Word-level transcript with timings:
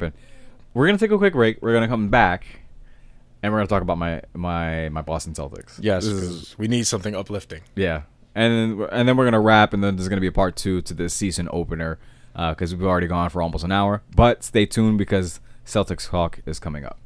happen. 0.00 0.12
We're 0.74 0.86
gonna 0.86 0.98
take 0.98 1.10
a 1.10 1.18
quick 1.18 1.32
break. 1.34 1.60
We're 1.62 1.72
gonna 1.72 1.88
come 1.88 2.08
back, 2.08 2.46
and 3.42 3.52
we're 3.52 3.58
gonna 3.58 3.68
talk 3.68 3.82
about 3.82 3.98
my 3.98 4.22
my 4.34 4.88
my 4.90 5.02
Boston 5.02 5.34
Celtics. 5.34 5.78
Yes, 5.80 6.04
is- 6.04 6.56
we 6.58 6.68
need 6.68 6.86
something 6.86 7.14
uplifting. 7.16 7.62
yeah, 7.74 8.02
and 8.34 8.52
then 8.52 8.76
we're- 8.78 8.90
and 8.92 9.08
then 9.08 9.16
we're 9.16 9.24
gonna 9.24 9.40
wrap, 9.40 9.72
and 9.72 9.82
then 9.82 9.96
there's 9.96 10.08
gonna 10.08 10.20
be 10.20 10.26
a 10.28 10.32
part 10.32 10.56
two 10.56 10.82
to 10.82 10.94
this 10.94 11.14
season 11.14 11.48
opener 11.52 11.98
because 12.34 12.74
we've 12.74 12.86
already 12.86 13.08
gone 13.08 13.30
for 13.30 13.42
almost 13.42 13.64
an 13.64 13.72
hour. 13.72 14.02
But 14.14 14.44
stay 14.44 14.66
tuned 14.66 14.98
because 14.98 15.40
Celtics 15.66 16.08
talk 16.08 16.38
is 16.46 16.60
coming 16.60 16.84
up. 16.84 16.98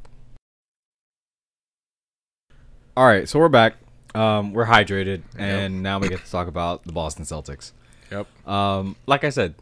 All 2.96 3.06
right, 3.06 3.26
so 3.28 3.38
we're 3.38 3.48
back. 3.48 3.76
Um, 4.14 4.52
we're 4.52 4.66
hydrated, 4.66 5.22
and 5.38 5.82
now 5.82 5.98
we 5.98 6.08
get 6.10 6.22
to 6.22 6.30
talk 6.30 6.46
about 6.48 6.84
the 6.84 6.92
Boston 6.92 7.24
Celtics. 7.24 7.72
Yep. 8.10 8.26
Um, 8.46 8.96
like 9.06 9.24
I 9.24 9.30
said, 9.30 9.54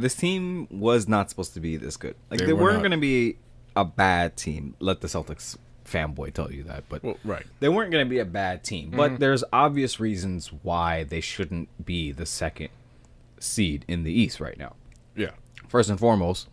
this 0.00 0.14
team 0.14 0.66
was 0.70 1.08
not 1.08 1.30
supposed 1.30 1.54
to 1.54 1.60
be 1.60 1.76
this 1.76 1.96
good. 1.96 2.14
Like 2.30 2.40
They 2.40 2.46
they, 2.46 2.52
were 2.52 2.62
weren't 2.62 2.80
going 2.80 2.90
to 2.92 2.96
be 2.96 3.36
a 3.76 3.84
bad 3.84 4.36
team. 4.36 4.74
Let 4.80 5.00
the 5.00 5.08
Celtics 5.08 5.56
fanboy 5.84 6.32
tell 6.32 6.52
you 6.52 6.62
that, 6.64 6.84
but 6.88 7.02
Well, 7.02 7.18
right. 7.24 7.44
they 7.60 7.68
weren't 7.68 7.90
going 7.90 8.04
to 8.04 8.08
be 8.08 8.18
a 8.18 8.24
bad 8.24 8.62
team. 8.64 8.90
But 8.90 9.12
mm-hmm. 9.12 9.16
there's 9.16 9.44
obvious 9.52 10.00
reasons 10.00 10.48
why 10.62 11.04
they 11.04 11.20
shouldn't 11.20 11.68
be 11.84 12.12
the 12.12 12.26
second 12.26 12.68
seed 13.38 13.84
in 13.88 14.04
the 14.04 14.12
East 14.12 14.40
right 14.40 14.58
now. 14.58 14.74
Yeah. 15.16 15.32
First 15.68 15.90
and 15.90 15.98
foremost, 15.98 16.48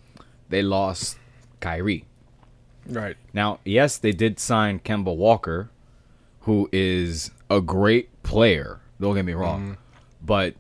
they 0.50 0.62
lost 0.62 1.18
Kyrie. 1.60 2.06
Right. 2.88 3.18
Now, 3.34 3.60
yes, 3.66 3.98
they 3.98 4.12
did 4.12 4.40
sign 4.40 4.80
Kemba 4.80 5.16
Walker, 5.16 5.70
who 6.42 6.70
is 6.72 7.32
a 7.50 7.62
great 7.62 8.24
player. 8.24 8.80
Don't 9.00 9.16
get 9.16 9.26
me 9.26 9.34
wrong, 9.34 9.62
mm-hmm. 9.62 9.74
but 10.26 10.56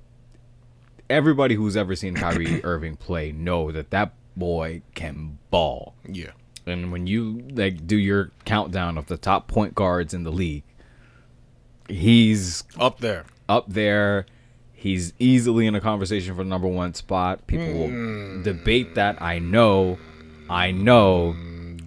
everybody 1.10 1.56
who's 1.56 1.78
ever 1.78 1.96
seen 1.96 2.16
Kyrie 2.16 2.62
Irving 2.64 2.96
play 2.96 3.32
know 3.32 3.72
that 3.72 3.92
that 3.92 4.14
boy 4.36 4.82
can 4.96 5.38
ball. 5.50 5.96
Yeah. 6.08 6.32
And 6.66 6.92
when 6.92 7.08
you 7.08 7.44
like 7.52 7.88
do 7.88 7.98
your 7.98 8.32
countdown 8.46 8.98
of 8.98 9.08
the 9.08 9.18
top 9.18 9.48
point 9.48 9.74
guards 9.74 10.14
in 10.14 10.24
the 10.24 10.32
league, 10.32 10.64
he's 11.88 12.64
Up 12.80 13.00
there. 13.00 13.26
up 13.48 13.66
there. 13.68 14.26
He's 14.74 15.14
easily 15.18 15.66
in 15.66 15.74
a 15.74 15.82
conversation 15.82 16.36
for 16.36 16.44
the 16.44 16.50
number 16.50 16.68
one 16.68 16.94
spot. 16.94 17.48
People 17.48 17.74
will 17.74 17.88
hmm. 17.88 18.44
debate 18.44 18.96
that. 18.96 19.20
I 19.22 19.40
know. 19.40 19.98
I 20.50 20.72
know. 20.72 21.36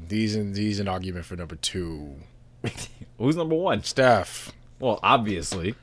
These 0.09 0.35
and 0.35 0.55
these 0.55 0.81
an 0.81 0.89
argument 0.89 1.25
for 1.25 1.37
number 1.37 1.55
two. 1.55 2.17
Who's 3.19 3.37
number 3.37 3.55
one? 3.55 3.85
Steph. 3.85 4.53
Well, 4.81 4.99
obviously. 5.03 5.77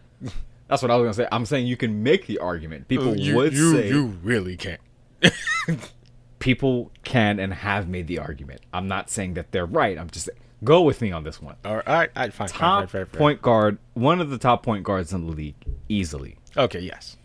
That's 0.67 0.81
what 0.81 0.91
I 0.91 0.95
was 0.95 1.03
gonna 1.05 1.13
say. 1.25 1.27
I'm 1.31 1.45
saying 1.45 1.67
you 1.67 1.77
can 1.77 2.03
make 2.03 2.27
the 2.27 2.39
argument. 2.39 2.87
People 2.87 3.15
you, 3.17 3.35
would 3.35 3.53
you, 3.53 3.71
say 3.73 3.87
you 3.89 4.05
really 4.23 4.57
can't. 4.57 4.81
people 6.39 6.91
can 7.03 7.39
and 7.39 7.53
have 7.53 7.87
made 7.87 8.07
the 8.07 8.19
argument. 8.19 8.61
I'm 8.73 8.87
not 8.87 9.09
saying 9.09 9.35
that 9.35 9.51
they're 9.51 9.65
right. 9.65 9.97
I'm 9.97 10.09
just 10.09 10.29
go 10.63 10.81
with 10.81 11.01
me 11.01 11.11
on 11.11 11.23
this 11.23 11.41
one. 11.41 11.55
All 11.63 11.75
right. 11.75 11.87
All 11.87 11.93
right. 11.95 12.09
all 12.15 12.23
right, 12.23 12.33
Fine. 12.33 12.47
fine, 12.49 12.59
Top 12.59 12.79
fine, 12.79 12.87
fine, 12.87 13.05
fine. 13.05 13.17
point 13.17 13.41
guard, 13.41 13.77
one 13.93 14.19
of 14.19 14.29
the 14.29 14.37
top 14.37 14.63
point 14.63 14.83
guards 14.83 15.13
in 15.13 15.25
the 15.25 15.31
league, 15.31 15.55
easily. 15.87 16.37
Okay. 16.55 16.79
Yes. 16.79 17.17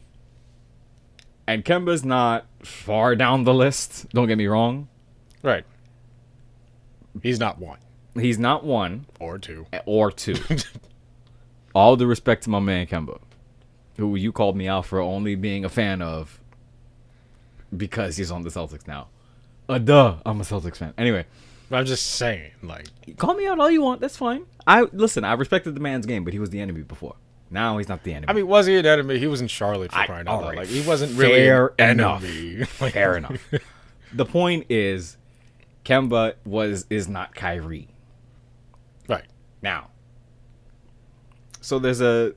And 1.46 1.64
Kemba's 1.64 2.04
not 2.04 2.46
far 2.62 3.16
down 3.16 3.42
the 3.44 3.52
list. 3.54 4.08
Don't 4.10 4.28
get 4.28 4.38
me 4.38 4.46
wrong. 4.46 4.88
Right. 5.42 5.64
He's 7.22 7.40
not 7.40 7.58
one 7.58 7.78
He's 8.14 8.38
not 8.38 8.64
one 8.64 9.06
or 9.20 9.38
two. 9.38 9.66
or 9.86 10.10
two. 10.12 10.36
All 11.74 11.96
the 11.96 12.06
respect 12.06 12.44
to 12.44 12.50
my 12.50 12.60
man 12.60 12.86
Kemba, 12.86 13.18
who 13.96 14.16
you 14.16 14.32
called 14.32 14.56
me 14.56 14.68
out 14.68 14.86
for 14.86 15.00
only 15.00 15.34
being 15.34 15.64
a 15.64 15.68
fan 15.68 16.02
of 16.02 16.40
because 17.76 18.16
he's 18.16 18.30
on 18.30 18.42
the 18.42 18.50
Celtics 18.50 18.86
now. 18.86 19.08
Uh, 19.68 19.78
duh, 19.78 20.16
I'm 20.26 20.40
a 20.40 20.44
Celtics 20.44 20.76
fan. 20.76 20.92
Anyway, 20.98 21.24
I'm 21.70 21.86
just 21.86 22.06
saying, 22.06 22.52
like, 22.62 22.86
call 23.16 23.34
me 23.34 23.46
out 23.46 23.58
all 23.58 23.70
you 23.70 23.82
want. 23.82 24.00
That's 24.00 24.16
fine. 24.16 24.44
I 24.66 24.82
listen. 24.92 25.24
I 25.24 25.32
respected 25.34 25.74
the 25.74 25.80
man's 25.80 26.06
game, 26.06 26.24
but 26.24 26.32
he 26.32 26.38
was 26.38 26.50
the 26.50 26.60
enemy 26.60 26.82
before. 26.82 27.16
Now 27.50 27.76
he's 27.78 27.88
not 27.88 28.02
the 28.02 28.14
enemy. 28.14 28.30
I 28.30 28.32
mean, 28.32 28.46
was 28.46 28.66
he 28.66 28.76
an 28.78 28.86
enemy? 28.86 29.18
He 29.18 29.26
was 29.26 29.40
in 29.42 29.48
Charlotte 29.48 29.92
for 29.92 30.04
crying 30.04 30.26
out 30.26 30.42
loud. 30.42 30.56
Like, 30.56 30.68
he 30.68 30.80
wasn't 30.86 31.18
really 31.18 31.32
fair 31.34 31.74
an 31.78 32.00
enough. 32.00 32.24
enemy. 32.24 32.66
like, 32.80 32.92
fair 32.94 33.16
enough. 33.16 33.38
the 34.12 34.24
point 34.24 34.66
is, 34.70 35.18
Kemba 35.84 36.34
was 36.46 36.86
is 36.88 37.08
not 37.08 37.34
Kyrie. 37.34 37.88
Right. 39.08 39.24
now. 39.60 39.88
So 41.60 41.78
there's 41.78 42.00
a, 42.00 42.32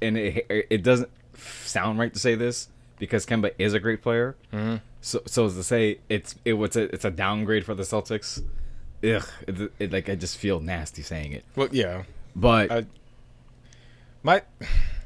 and 0.00 0.16
it, 0.16 0.46
it 0.70 0.82
doesn't 0.82 1.10
sound 1.36 1.98
right 1.98 2.12
to 2.12 2.18
say 2.18 2.34
this 2.34 2.68
because 2.98 3.24
Kemba 3.26 3.52
is 3.58 3.74
a 3.74 3.80
great 3.80 4.02
player. 4.02 4.36
Mm-hmm. 4.52 4.76
So 5.00 5.22
so 5.26 5.46
as 5.46 5.54
to 5.54 5.62
say 5.62 5.98
it's 6.08 6.34
it 6.44 6.54
was 6.54 6.76
a 6.76 6.92
it's 6.94 7.04
a 7.04 7.10
downgrade 7.10 7.64
for 7.64 7.74
the 7.74 7.84
Celtics. 7.84 8.42
Ugh, 9.04 9.24
it, 9.46 9.72
it, 9.78 9.92
like 9.92 10.08
I 10.08 10.16
just 10.16 10.36
feel 10.36 10.58
nasty 10.60 11.02
saying 11.02 11.32
it. 11.32 11.44
Well, 11.54 11.68
yeah. 11.70 12.02
But 12.34 12.70
I- 12.72 12.86
My 14.22 14.42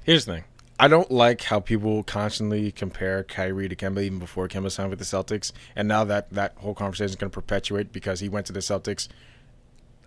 here's 0.04 0.24
the 0.24 0.34
thing. 0.34 0.44
I 0.80 0.88
don't 0.88 1.10
like 1.12 1.42
how 1.42 1.60
people 1.60 2.02
constantly 2.02 2.72
compare 2.72 3.22
Kyrie 3.22 3.68
to 3.68 3.76
Kemba 3.76 4.02
even 4.02 4.18
before 4.18 4.48
Kemba 4.48 4.70
signed 4.72 4.90
with 4.90 4.98
the 4.98 5.04
Celtics, 5.04 5.52
and 5.76 5.86
now 5.86 6.02
that 6.04 6.30
that 6.30 6.54
whole 6.56 6.74
conversation 6.74 7.10
is 7.10 7.16
going 7.16 7.30
to 7.30 7.34
perpetuate 7.34 7.92
because 7.92 8.20
he 8.20 8.28
went 8.28 8.46
to 8.46 8.52
the 8.52 8.60
Celtics 8.60 9.08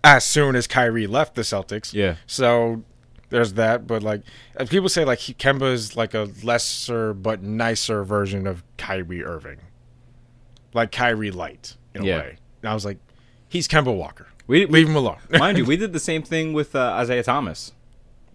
as 0.04 0.24
soon 0.24 0.54
as 0.54 0.66
Kyrie 0.66 1.06
left 1.06 1.34
the 1.34 1.42
Celtics. 1.42 1.92
Yeah. 1.94 2.16
So 2.26 2.82
there's 3.30 3.54
that, 3.54 3.86
but 3.86 4.02
like 4.02 4.22
people 4.68 4.88
say, 4.88 5.04
like 5.04 5.18
he, 5.20 5.34
Kemba 5.34 5.72
is 5.72 5.96
like 5.96 6.14
a 6.14 6.28
lesser 6.42 7.12
but 7.14 7.42
nicer 7.42 8.04
version 8.04 8.46
of 8.46 8.62
Kyrie 8.76 9.24
Irving, 9.24 9.58
like 10.74 10.92
Kyrie 10.92 11.30
light 11.30 11.76
in 11.94 12.02
a 12.02 12.06
Yeah. 12.06 12.18
way. 12.18 12.36
And 12.62 12.70
I 12.70 12.74
was 12.74 12.84
like, 12.84 12.98
he's 13.48 13.66
Kemba 13.68 13.94
Walker. 13.96 14.26
we, 14.46 14.64
we 14.66 14.72
Leave 14.80 14.88
him 14.88 14.96
alone. 14.96 15.18
mind 15.30 15.58
you, 15.58 15.64
we 15.72 15.76
did 15.76 15.92
the 15.92 16.00
same 16.00 16.22
thing 16.22 16.52
with 16.52 16.74
uh, 16.76 16.80
Isaiah 16.92 17.22
Thomas. 17.22 17.72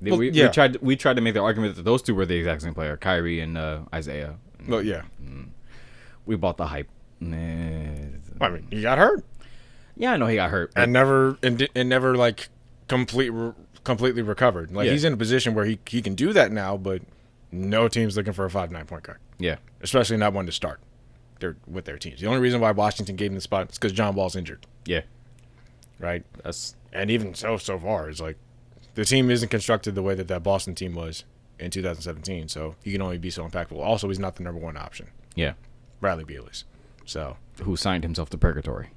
Well, 0.02 0.18
we, 0.18 0.31
yeah. 0.31 0.47
we 0.47 0.52
tried 0.52 0.75
we 0.78 0.96
tried 0.96 1.16
to 1.18 1.22
make 1.22 1.35
the 1.35 1.41
argument 1.41 1.75
that 1.75 1.84
those 1.84 2.02
two 2.02 2.16
were 2.16 2.25
the 2.25 2.35
exact 2.35 2.63
same 2.63 2.73
player, 2.73 2.97
Kyrie 2.97 3.40
and 3.40 3.56
uh, 3.58 3.81
Isaiah. 3.94 4.35
well, 4.68 4.81
yeah. 4.81 5.03
We 6.25 6.35
bought 6.35 6.58
the 6.58 6.66
hype. 6.66 6.90
Nah. 7.19 7.38
I 8.41 8.50
mean, 8.50 8.68
he 8.72 8.81
got 8.81 8.97
hurt. 8.97 9.23
Yeah, 9.96 10.13
I 10.13 10.18
know 10.18 10.25
he 10.25 10.35
got 10.35 10.50
hurt. 10.50 10.72
and 10.75 10.91
never 10.91 11.38
and, 11.44 11.68
and 11.75 11.88
never 11.88 12.16
like 12.16 12.50
complete 12.88 13.29
re- 13.29 13.53
completely 13.84 14.22
recovered. 14.22 14.72
Like 14.72 14.86
Yeah. 14.88 14.92
he's 14.94 15.03
in 15.03 15.14
a 15.14 15.18
position 15.18 15.53
where 15.53 15.66
he 15.66 15.80
he 15.88 16.02
can 16.02 16.16
do 16.16 16.34
that 16.34 16.52
now, 16.52 16.78
but 16.78 17.02
no 17.52 17.88
team's 17.88 18.16
looking 18.16 18.34
for 18.34 18.46
a 18.46 18.50
five 18.50 18.72
nine 18.72 18.86
point 18.86 19.03
guard, 19.03 19.19
yeah. 19.40 19.58
especially 19.81 20.18
not 20.18 20.34
one 20.34 20.46
to 20.46 20.52
start. 20.52 20.80
Their 21.40 21.56
with 21.68 21.86
their 21.86 21.97
teams. 21.97 22.20
The 22.22 22.28
only 22.28 22.40
reason 22.40 22.62
why 22.62 22.72
Washington 22.72 23.16
gave 23.16 23.31
him 23.31 23.36
the 23.36 23.41
spot 23.41 23.72
is 23.72 23.78
because 23.78 23.91
John 23.94 24.14
Wall's 24.16 24.36
injured, 24.36 24.66
Yeah. 24.86 25.02
right? 26.00 26.24
That's 26.44 26.75
And 26.94 27.09
even 27.09 27.34
so, 27.34 27.58
so 27.58 27.80
far, 27.80 28.09
it's 28.09 28.20
like 28.22 28.38
the 28.96 29.06
team 29.06 29.31
isn't 29.31 29.50
constructed 29.50 29.96
the 29.96 30.02
way 30.03 30.14
that 30.16 30.28
that 30.28 30.44
Boston 30.44 30.75
team 30.75 30.94
was 30.94 31.24
in 31.58 31.72
2017. 31.72 32.47
So 32.50 32.75
he 32.84 32.91
can 32.91 33.02
only 33.02 33.18
be 33.18 33.30
so 33.31 33.47
impactful. 33.47 33.78
Also, 33.80 34.08
he's 34.09 34.20
not 34.20 34.36
the 34.36 34.44
number 34.44 34.59
one 34.62 34.78
option. 34.78 35.08
yeah. 35.36 35.53
Bradley 36.00 36.24
Beal 36.25 36.46
is. 36.47 36.66
So 37.06 37.38
Who 37.64 37.75
signed 37.78 38.03
himself 38.03 38.30
to 38.31 38.38
purgatory? 38.38 38.90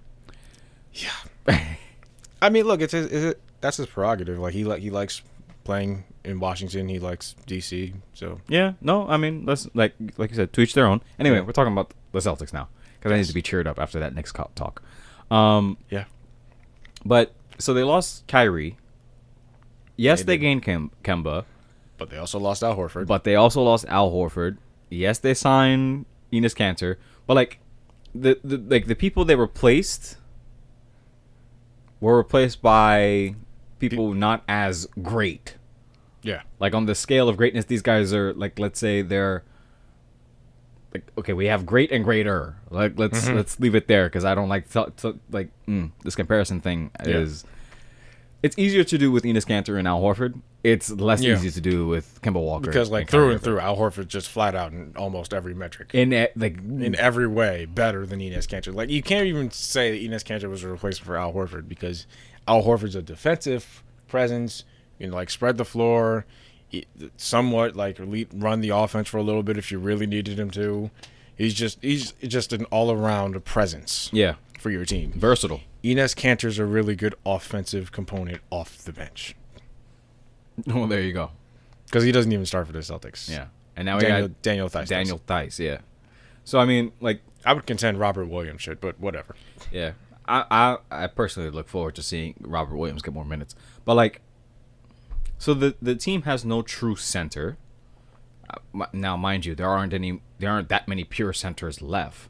Yeah. 0.92 1.10
I 2.42 2.50
mean, 2.50 2.64
look, 2.66 2.80
it's 2.82 2.92
his, 2.92 3.06
it's 3.06 3.40
that's 3.64 3.78
his 3.78 3.86
prerogative. 3.86 4.38
Like 4.38 4.52
he 4.52 4.62
like 4.64 4.82
he 4.82 4.90
likes 4.90 5.22
playing 5.64 6.04
in 6.22 6.38
Washington. 6.38 6.86
He 6.88 6.98
likes 6.98 7.34
DC. 7.46 7.94
So 8.12 8.40
Yeah. 8.46 8.74
No, 8.82 9.08
I 9.08 9.16
mean, 9.16 9.46
let's 9.46 9.66
like 9.74 9.94
like 10.18 10.30
you 10.30 10.36
said, 10.36 10.52
to 10.52 10.60
each 10.60 10.74
their 10.74 10.86
own. 10.86 11.00
Anyway, 11.18 11.40
we're 11.40 11.52
talking 11.52 11.72
about 11.72 11.94
the 12.12 12.18
Celtics 12.18 12.52
now 12.52 12.68
because 12.98 13.10
I 13.10 13.16
need 13.16 13.26
to 13.26 13.32
be 13.32 13.40
cheered 13.42 13.66
up 13.66 13.78
after 13.78 13.98
that 14.00 14.14
next 14.14 14.32
talk. 14.54 14.82
Um, 15.30 15.78
yeah, 15.88 16.04
but 17.06 17.32
so 17.58 17.72
they 17.72 17.82
lost 17.82 18.26
Kyrie. 18.28 18.76
Yes, 19.96 20.20
They 20.20 20.24
they, 20.24 20.38
gained 20.38 20.62
Kem- 20.62 20.90
Kemba, 21.02 21.44
but 21.96 22.10
they 22.10 22.18
also 22.18 22.38
lost 22.38 22.62
Al 22.62 22.76
Horford. 22.76 23.06
but 23.06 23.24
they 23.24 23.34
also 23.36 23.62
lost 23.62 23.86
Al 23.88 24.10
Horford. 24.12 24.58
Yes, 24.90 25.18
they 25.18 25.32
signed 25.34 26.04
Enes 26.30 26.54
Kanter, 26.54 26.96
but 27.26 27.34
like 27.34 27.60
the, 28.14 28.38
the 28.44 28.58
like 28.58 28.86
the 28.86 28.94
people 28.94 29.24
they 29.24 29.36
replaced 29.36 30.18
were 32.00 32.18
replaced 32.18 32.60
by 32.60 33.34
people 33.90 34.14
not 34.14 34.42
as 34.48 34.86
great. 35.02 35.56
yeah, 36.22 36.42
like 36.60 36.74
on 36.74 36.86
the 36.86 36.94
scale 36.94 37.28
of 37.28 37.36
greatness 37.36 37.64
these 37.66 37.82
guys 37.82 38.12
are 38.14 38.32
like 38.34 38.58
let's 38.58 38.78
say 38.78 39.02
they're 39.02 39.42
like 40.92 41.10
okay 41.18 41.32
we 41.32 41.46
have 41.46 41.66
great 41.66 41.90
and 41.90 42.04
greater 42.04 42.56
like 42.70 42.98
let's 42.98 43.24
Mm-hmm. 43.26 43.36
let's 43.36 43.58
leave 43.58 43.74
it 43.74 43.88
there 43.88 44.06
because 44.06 44.24
i 44.24 44.34
don't 44.34 44.48
like 44.48 44.68
to- 44.70 45.18
like 45.30 45.48
mm, 45.66 45.90
this 46.04 46.14
comparison 46.14 46.60
thing 46.60 46.90
Yeah. 47.04 47.16
is 47.18 47.44
it's 48.42 48.58
easier 48.58 48.84
to 48.84 48.98
do 48.98 49.10
with 49.10 49.24
Enes 49.24 49.46
Kanter 49.46 49.78
and 49.78 49.88
Al 49.88 50.02
Horford. 50.02 50.38
It's 50.62 50.90
less 50.90 51.22
Yeah. 51.22 51.32
easy 51.32 51.50
to 51.50 51.62
do 51.62 51.86
with 51.86 52.20
Kemba 52.20 52.34
Walker 52.42 52.66
because 52.66 52.90
like 52.90 53.04
and 53.04 53.10
through 53.10 53.30
and 53.30 53.40
through, 53.40 53.58
Al 53.58 53.74
Horford 53.74 54.06
just 54.08 54.28
flat 54.28 54.54
out 54.54 54.70
in 54.70 54.92
almost 54.96 55.32
every 55.32 55.54
metric. 55.54 55.92
In 55.94 56.12
e- 56.12 56.28
like 56.36 56.58
in 56.58 56.94
every 56.96 57.26
way, 57.26 57.64
better 57.64 58.04
than 58.04 58.20
Enes 58.20 58.46
Kanter. 58.46 58.74
Like 58.74 58.90
you 58.90 59.02
can't 59.02 59.24
even 59.24 59.50
say 59.50 59.92
that 59.92 60.10
Enes 60.14 60.22
Kanter 60.24 60.50
was 60.50 60.62
a 60.62 60.68
replacement 60.68 61.06
for 61.06 61.16
Al 61.16 61.32
Horford 61.32 61.68
because 61.70 62.06
Al 62.48 62.62
Horford's 62.62 62.94
a 62.94 63.02
defensive 63.02 63.82
presence. 64.08 64.64
You 64.98 65.08
know, 65.08 65.16
like 65.16 65.30
spread 65.30 65.56
the 65.56 65.64
floor, 65.64 66.24
somewhat 67.16 67.76
like 67.76 67.98
run 67.98 68.60
the 68.60 68.68
offense 68.70 69.08
for 69.08 69.18
a 69.18 69.22
little 69.22 69.42
bit 69.42 69.56
if 69.58 69.70
you 69.72 69.78
really 69.78 70.06
needed 70.06 70.38
him 70.38 70.50
to. 70.52 70.90
He's 71.36 71.54
just 71.54 71.78
he's 71.82 72.12
just 72.22 72.52
an 72.52 72.64
all 72.66 72.92
around 72.92 73.42
presence 73.44 74.08
Yeah, 74.12 74.34
for 74.58 74.70
your 74.70 74.84
team. 74.84 75.12
versatile. 75.16 75.62
Enes 75.82 76.14
Kanter's 76.16 76.58
a 76.58 76.64
really 76.64 76.94
good 76.94 77.14
offensive 77.26 77.92
component 77.92 78.40
off 78.50 78.78
the 78.78 78.92
bench 78.92 79.34
Well, 80.66 80.86
there 80.86 81.00
you 81.02 81.12
go. 81.12 81.32
because 81.86 82.04
he 82.04 82.12
doesn't 82.12 82.32
even 82.32 82.46
start 82.46 82.66
for 82.68 82.72
the 82.72 82.78
Celtics. 82.78 83.28
Yeah, 83.28 83.46
and 83.76 83.84
now 83.86 83.96
we 83.96 84.02
Daniel 84.02 84.28
got 84.28 84.42
Daniel 84.42 84.68
Theis. 84.68 84.88
Daniel 84.88 85.20
Theis. 85.26 85.58
Yeah. 85.58 85.78
So 86.44 86.58
I 86.60 86.64
mean, 86.66 86.92
like, 87.00 87.20
I 87.44 87.52
would 87.52 87.66
contend 87.66 87.98
Robert 87.98 88.26
Williams 88.26 88.62
should, 88.62 88.80
but 88.80 88.98
whatever. 89.00 89.34
yeah, 89.72 89.92
I 90.26 90.44
I, 90.90 91.04
I 91.04 91.06
personally 91.08 91.50
look 91.50 91.68
forward 91.68 91.94
to 91.96 92.02
seeing 92.02 92.34
Robert 92.40 92.76
Williams 92.76 93.02
get 93.02 93.12
more 93.14 93.24
minutes. 93.24 93.54
But 93.84 93.94
like, 93.94 94.20
so 95.38 95.54
the 95.54 95.74
the 95.82 95.94
team 95.94 96.22
has 96.22 96.44
no 96.44 96.62
true 96.62 96.96
center. 96.96 97.56
Uh, 98.50 98.86
now, 98.92 99.16
mind 99.16 99.46
you, 99.46 99.54
there 99.54 99.68
aren't 99.68 99.92
any, 99.94 100.20
there 100.38 100.50
aren't 100.50 100.68
that 100.68 100.86
many 100.86 101.02
pure 101.04 101.32
centers 101.32 101.80
left. 101.80 102.28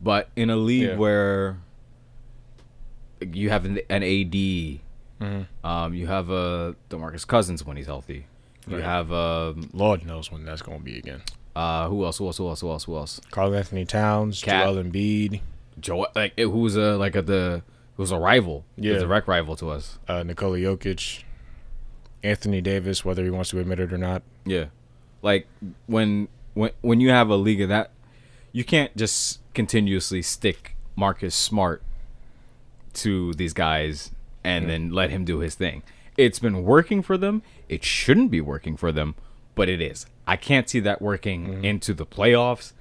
But 0.00 0.28
in 0.36 0.50
a 0.50 0.56
league 0.56 0.88
Yeah. 0.90 0.96
where 0.96 1.58
you 3.20 3.50
have 3.50 3.64
an, 3.64 3.80
an 3.88 4.02
AD, 4.02 4.80
um, 5.64 5.94
you 5.94 6.06
have 6.06 6.30
a 6.30 6.74
DeMarcus 6.88 7.26
Cousins 7.26 7.64
when 7.64 7.76
he's 7.76 7.86
healthy. 7.86 8.26
You 8.66 8.76
Right. 8.76 8.84
have 8.84 9.12
um, 9.12 9.70
Lord 9.72 10.04
knows 10.06 10.30
when 10.30 10.44
that's 10.44 10.62
going 10.62 10.78
to 10.78 10.84
be 10.84 10.98
again. 10.98 11.22
uh, 11.56 11.88
who 11.88 12.04
else? 12.04 12.18
Who 12.18 12.26
else? 12.26 12.38
Who 12.38 12.48
else? 12.48 12.60
Who 12.60 12.70
else? 12.70 12.84
Who 12.84 12.96
else? 12.96 13.20
Karl-Anthony 13.30 13.84
Towns, 13.84 14.42
Cat. 14.42 14.64
Joel 14.66 14.82
Embiid, 14.84 15.40
Joe, 15.80 16.06
like 16.14 16.32
it- 16.36 16.46
who's 16.48 16.76
a 16.76 16.96
like 16.96 17.16
a 17.16 17.22
the 17.22 17.62
who's 17.96 18.10
a 18.10 18.18
rival, 18.18 18.64
Yeah. 18.76 18.94
a 18.94 19.00
direct 19.00 19.28
rival 19.28 19.56
to 19.56 19.70
us. 19.70 19.98
uh, 20.08 20.22
Nikola 20.22 20.58
Jokic, 20.58 21.22
Anthony 22.22 22.60
Davis, 22.60 23.04
whether 23.04 23.24
he 23.24 23.30
wants 23.30 23.50
to 23.50 23.58
admit 23.60 23.80
it 23.80 23.92
or 23.92 23.98
not. 23.98 24.22
Yeah, 24.44 24.66
like 25.22 25.46
when 25.86 26.28
when 26.54 26.70
when 26.80 27.00
you 27.00 27.10
have 27.10 27.28
a 27.30 27.36
league 27.36 27.60
of 27.60 27.68
that, 27.68 27.90
you 28.52 28.64
can't 28.64 28.94
just 28.96 29.40
continuously 29.54 30.22
stick 30.22 30.76
Marcus 30.96 31.34
Smart 31.34 31.82
to 32.94 33.32
these 33.34 33.52
guys 33.52 34.10
and 34.42 34.68
then 34.68 34.90
let 34.90 35.10
him 35.10 35.24
do 35.24 35.38
his 35.38 35.54
thing. 35.54 35.82
It's 36.16 36.38
been 36.38 36.64
working 36.64 37.02
for 37.02 37.16
them. 37.16 37.42
It 37.68 37.84
shouldn't 37.84 38.30
be 38.30 38.40
working 38.40 38.76
for 38.76 38.90
them, 38.90 39.14
but 39.54 39.68
it 39.68 39.80
is. 39.80 40.06
I 40.26 40.36
can't 40.36 40.68
see 40.68 40.80
that 40.80 41.00
working 41.00 41.64
into 41.64 41.94
the 41.94 42.04
playoffs 42.06 42.72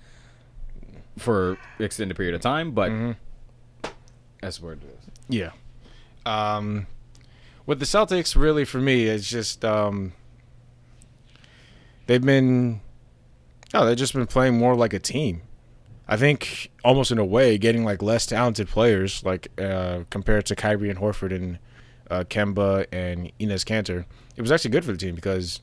for 1.18 1.58
extended 1.80 2.16
period 2.16 2.36
of 2.36 2.42
time, 2.42 2.72
but 2.72 2.92
that's 4.42 4.62
where 4.62 4.74
it 4.74 4.84
is. 4.84 5.06
Yeah. 5.28 5.52
Um, 6.26 6.88
with 7.66 7.80
the 7.80 7.86
Celtics, 7.86 8.36
really 8.36 8.66
for 8.66 8.80
me, 8.80 9.06
it's 9.06 9.30
just 9.30 9.64
um, 9.64 10.14
they've 12.08 12.22
been, 12.22 12.82
oh, 13.74 13.86
they've 13.86 13.98
just 13.98 14.14
been 14.14 14.28
playing 14.28 14.58
more 14.58 14.76
like 14.76 14.94
a 14.94 15.00
team. 15.00 15.42
I 16.08 16.18
think 16.18 16.72
almost 16.84 17.12
in 17.12 17.20
a 17.20 17.26
way, 17.26 17.60
getting 17.60 17.86
like 17.86 18.02
less 18.02 18.26
talented 18.26 18.68
players, 18.68 19.24
like 19.24 19.50
uh, 19.62 20.00
compared 20.10 20.48
to 20.48 20.56
Kyrie 20.56 20.90
and 20.90 20.98
Horford 20.98 21.32
and 21.36 21.60
uh, 22.10 22.24
Kemba 22.24 22.88
and 22.92 23.32
Enes 23.40 23.64
Kanter, 23.64 24.06
it 24.36 24.42
was 24.42 24.52
actually 24.52 24.72
good 24.72 24.84
for 24.84 24.92
the 24.92 24.98
team 24.98 25.14
because, 25.14 25.62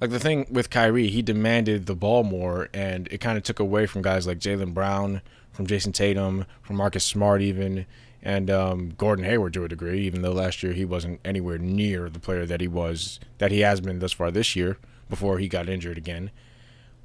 like 0.00 0.10
the 0.10 0.18
thing 0.18 0.46
with 0.50 0.70
Kyrie, 0.70 1.08
he 1.08 1.22
demanded 1.22 1.86
the 1.86 1.94
ball 1.94 2.24
more, 2.24 2.68
and 2.74 3.08
it 3.10 3.18
kind 3.18 3.38
of 3.38 3.44
took 3.44 3.60
away 3.60 3.86
from 3.86 4.02
guys 4.02 4.26
like 4.26 4.38
Jaylen 4.38 4.74
Brown, 4.74 5.20
from 5.52 5.66
Jayson 5.66 5.92
Tatum, 5.92 6.46
from 6.62 6.76
Marcus 6.76 7.04
Smart, 7.04 7.42
even, 7.42 7.86
and 8.22 8.50
um, 8.50 8.94
Gordon 8.96 9.24
Hayward 9.24 9.54
to 9.54 9.64
a 9.64 9.68
degree. 9.68 10.00
Even 10.00 10.22
though 10.22 10.32
last 10.32 10.62
year 10.62 10.72
he 10.72 10.84
wasn't 10.84 11.20
anywhere 11.24 11.58
near 11.58 12.08
the 12.08 12.20
player 12.20 12.46
that 12.46 12.60
he 12.60 12.68
was, 12.68 13.20
that 13.38 13.50
he 13.52 13.60
has 13.60 13.80
been 13.80 13.98
thus 13.98 14.12
far 14.12 14.30
this 14.30 14.56
year, 14.56 14.78
before 15.08 15.38
he 15.38 15.48
got 15.48 15.68
injured 15.68 15.98
again. 15.98 16.30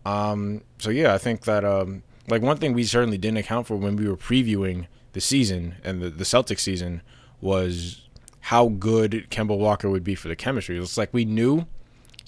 Um, 0.06 0.62
so 0.78 0.90
yeah, 0.90 1.14
I 1.14 1.18
think 1.18 1.42
that 1.42 1.64
um, 1.64 2.04
like 2.28 2.42
one 2.42 2.58
thing 2.58 2.74
we 2.74 2.84
certainly 2.84 3.18
didn't 3.18 3.38
account 3.38 3.68
for 3.68 3.76
when 3.76 3.96
we 3.96 4.08
were 4.08 4.18
previewing 4.18 4.88
the 5.14 5.22
season 5.22 5.76
and 5.84 6.02
the 6.02 6.10
the 6.10 6.24
Celtics 6.24 6.60
season 6.60 7.02
was 7.42 8.08
how 8.42 8.70
good 8.70 9.28
Kemba 9.30 9.58
Walker 9.58 9.90
would 9.90 10.04
be 10.04 10.16
for 10.16 10.28
the 10.28 10.36
chemistry. 10.36 10.78
It's 10.78 10.98
like 10.98 11.14
we 11.14 11.26
knew 11.26 11.68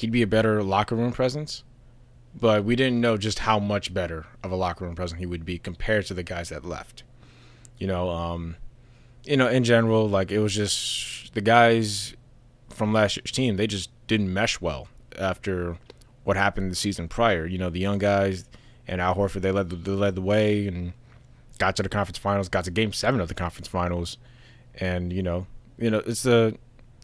he'd 0.01 0.11
be 0.11 0.21
a 0.21 0.27
better 0.27 0.61
locker 0.63 0.95
room 0.95 1.11
presence, 1.11 1.63
but 2.39 2.63
we 2.63 2.75
didn't 2.75 2.99
know 2.99 3.17
just 3.17 3.39
how 3.39 3.59
much 3.59 3.93
better 3.93 4.25
of 4.43 4.51
a 4.51 4.55
locker 4.55 4.85
room 4.85 4.95
presence 4.95 5.19
he 5.19 5.25
would 5.25 5.45
be 5.45 5.57
compared 5.57 6.05
to 6.07 6.13
the 6.13 6.23
guys 6.23 6.49
that 6.49 6.65
left. 6.65 7.03
You 7.77 7.87
know, 7.87 8.09
um, 8.09 8.57
you 9.23 9.37
know, 9.37 9.47
in 9.47 9.63
general, 9.63 10.07
like 10.07 10.31
it 10.31 10.39
was 10.39 10.53
just 10.53 11.33
the 11.33 11.41
guys 11.41 12.15
from 12.69 12.93
last 12.93 13.17
year's 13.17 13.31
team. 13.31 13.57
They 13.57 13.67
just 13.67 13.89
didn't 14.07 14.33
mesh 14.33 14.59
well 14.59 14.87
after 15.17 15.77
what 16.23 16.37
happened 16.37 16.71
the 16.71 16.75
season 16.75 17.07
prior. 17.07 17.45
You 17.45 17.57
know, 17.57 17.69
the 17.69 17.79
young 17.79 17.97
guys 17.97 18.45
and 18.87 19.01
Al 19.01 19.15
Horford 19.15 19.41
they 19.41 19.51
led 19.51 19.69
the, 19.69 19.75
they 19.75 19.91
led 19.91 20.15
the 20.15 20.21
way 20.21 20.67
and 20.67 20.93
got 21.57 21.75
to 21.75 21.83
the 21.83 21.89
conference 21.89 22.17
finals, 22.17 22.49
got 22.49 22.65
to 22.65 22.71
Game 22.71 22.93
Seven 22.93 23.21
of 23.21 23.27
the 23.27 23.33
conference 23.33 23.67
finals, 23.67 24.17
and 24.75 25.13
you 25.13 25.23
know, 25.23 25.47
you 25.77 25.89
know, 25.89 25.99
it's 26.05 26.23
the, 26.23 26.57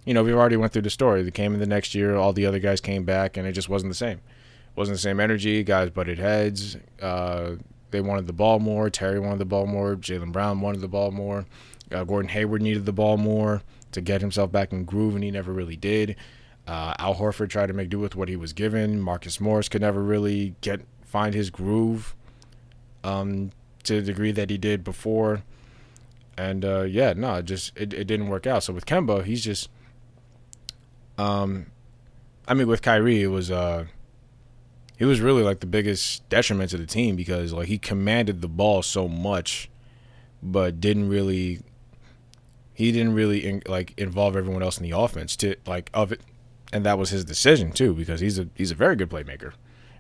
you 0.08 0.14
know, 0.14 0.24
we've 0.24 0.36
already 0.36 0.56
went 0.56 0.72
through 0.72 0.84
the 0.84 0.90
story. 0.90 1.22
They 1.22 1.32
came 1.32 1.54
in 1.54 1.60
the 1.60 1.68
next 1.68 1.94
year, 1.94 2.16
all 2.16 2.32
the 2.32 2.46
other 2.46 2.60
guys 2.60 2.80
came 2.80 3.04
back, 3.04 3.36
and 3.36 3.46
it 3.46 3.52
just 3.52 3.68
wasn't 3.68 3.92
the 3.92 3.98
same. 3.98 4.20
It 4.20 4.78
wasn't 4.78 4.96
the 4.96 5.02
same 5.02 5.20
energy. 5.20 5.64
Guys 5.66 5.90
butted 5.90 6.18
heads. 6.18 6.78
Uh, 7.02 7.56
they 7.92 8.00
wanted 8.00 8.26
the 8.26 8.32
ball 8.34 8.60
more. 8.60 8.90
Terry 8.90 9.20
wanted 9.20 9.40
the 9.40 9.46
ball 9.46 9.68
more. 9.68 9.98
Jaylen 9.98 10.32
Brown 10.32 10.62
wanted 10.62 10.80
the 10.80 10.88
ball 10.88 11.12
more. 11.12 11.46
Uh, 11.92 12.06
Gordon 12.06 12.30
Hayward 12.30 12.62
needed 12.62 12.86
the 12.86 12.94
ball 12.94 13.18
more 13.18 13.64
to 13.92 14.00
get 14.00 14.22
himself 14.22 14.50
back 14.50 14.72
in 14.72 14.86
groove, 14.86 15.14
and 15.14 15.26
he 15.26 15.30
never 15.30 15.52
really 15.52 15.76
did. 15.76 16.16
Uh, 16.66 16.94
Al 17.00 17.16
Horford 17.16 17.50
tried 17.50 17.68
to 17.68 17.74
make 17.74 17.90
do 17.90 18.00
with 18.00 18.16
what 18.16 18.30
he 18.30 18.38
was 18.38 18.54
given. 18.54 19.02
Marcus 19.02 19.42
Morris 19.42 19.68
could 19.68 19.82
never 19.82 20.02
really 20.02 20.56
get 20.62 20.82
find 21.04 21.34
his 21.34 21.50
groove 21.50 22.16
um, 23.04 23.52
to 23.84 23.96
the 24.00 24.08
degree 24.08 24.32
that 24.32 24.50
he 24.50 24.58
did 24.58 24.86
before. 24.86 25.44
And 26.38 26.64
uh, 26.64 26.84
yeah, 26.84 27.12
no, 27.12 27.36
it 27.36 27.44
just 27.46 27.76
it, 27.76 27.94
it 27.94 28.06
didn't 28.06 28.30
work 28.30 28.48
out. 28.48 28.64
So 28.64 28.72
with 28.72 28.86
Kemba, 28.86 29.26
he's 29.26 29.44
just 29.44 29.70
um 31.18 31.68
I 32.48 32.54
mean 32.54 32.68
with 32.68 32.82
Kyrie 32.82 33.24
it 33.24 33.28
was 33.28 33.52
uh 33.52 33.86
he 34.98 35.06
was 35.06 35.22
really 35.22 35.44
like 35.44 35.60
the 35.60 35.68
biggest 35.68 36.28
detriment 36.30 36.72
to 36.72 36.78
the 36.78 36.86
team 36.86 37.16
because 37.16 37.54
like 37.54 37.68
he 37.68 37.78
commanded 37.78 38.42
the 38.42 38.48
ball 38.48 38.82
so 38.82 39.08
much 39.08 39.70
but 40.42 40.80
didn't 40.80 41.10
really 41.10 41.62
he 42.78 42.92
didn't 42.92 43.14
really 43.14 43.44
in, 43.44 43.64
like 43.68 43.94
involve 43.98 44.36
everyone 44.36 44.62
else 44.62 44.78
in 44.78 44.84
the 44.84 44.96
offense 44.96 45.36
to 45.38 45.56
like 45.66 45.90
of 45.96 46.12
it. 46.12 46.22
And 46.72 46.86
that 46.86 47.00
was 47.00 47.10
his 47.10 47.26
decision 47.26 47.72
too 47.72 47.96
because 47.96 48.20
he's 48.20 48.38
a 48.38 48.50
he's 48.54 48.70
a 48.70 48.76
very 48.76 48.96
good 48.96 49.10
playmaker 49.10 49.54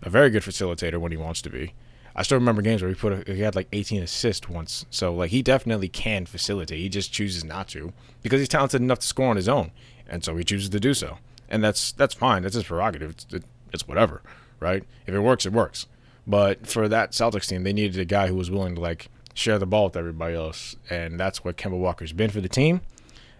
a 0.03 0.11
very 0.11 0.29
good 0.29 0.43
facilitator 0.43 0.99
when 0.99 1.11
he 1.11 1.17
wants 1.17 1.41
to 1.41 1.49
be. 1.49 1.73
I 2.15 2.21
still 2.21 2.37
remember 2.37 2.61
games 2.61 2.83
where 2.83 2.89
he 2.89 2.95
put 2.95 3.27
a, 3.27 3.33
he 3.33 3.41
had 3.41 3.55
like 3.55 3.67
18 3.73 4.03
assists 4.03 4.47
once. 4.47 4.85
So 4.91 5.11
like 5.11 5.31
he 5.31 5.41
definitely 5.41 5.87
can 5.87 6.27
facilitate. 6.27 6.77
He 6.79 6.87
just 6.87 7.11
chooses 7.11 7.43
not 7.43 7.67
to 7.69 7.93
because 8.21 8.39
he's 8.39 8.49
talented 8.49 8.81
enough 8.81 8.99
to 8.99 9.07
score 9.07 9.29
on 9.29 9.37
his 9.37 9.49
own 9.49 9.71
and 10.09 10.23
so 10.23 10.35
he 10.35 10.43
chooses 10.43 10.69
to 10.69 10.79
do 10.79 10.93
so. 10.93 11.17
And 11.49 11.63
that's 11.63 11.91
that's 11.91 12.13
fine. 12.13 12.43
That's 12.43 12.55
his 12.55 12.65
prerogative. 12.65 13.11
It's, 13.11 13.27
it, 13.31 13.43
it's 13.73 13.87
whatever 13.87 14.21
right? 14.59 14.83
If 15.05 15.13
it 15.13 15.19
works 15.19 15.45
it 15.45 15.53
works. 15.53 15.87
But 16.25 16.67
for 16.67 16.87
that 16.87 17.11
Celtics 17.11 17.47
team 17.47 17.63
they 17.63 17.73
needed 17.73 17.99
a 17.99 18.05
guy 18.05 18.27
who 18.27 18.35
was 18.35 18.51
willing 18.51 18.75
to 18.75 18.81
like 18.81 19.09
share 19.33 19.59
the 19.59 19.65
ball 19.65 19.85
with 19.85 19.97
everybody 19.97 20.35
else. 20.35 20.75
And 20.89 21.19
that's 21.19 21.43
what 21.43 21.57
Kemba 21.57 21.77
Walker's 21.77 22.13
been 22.13 22.29
for 22.29 22.41
the 22.41 22.49
team. 22.49 22.81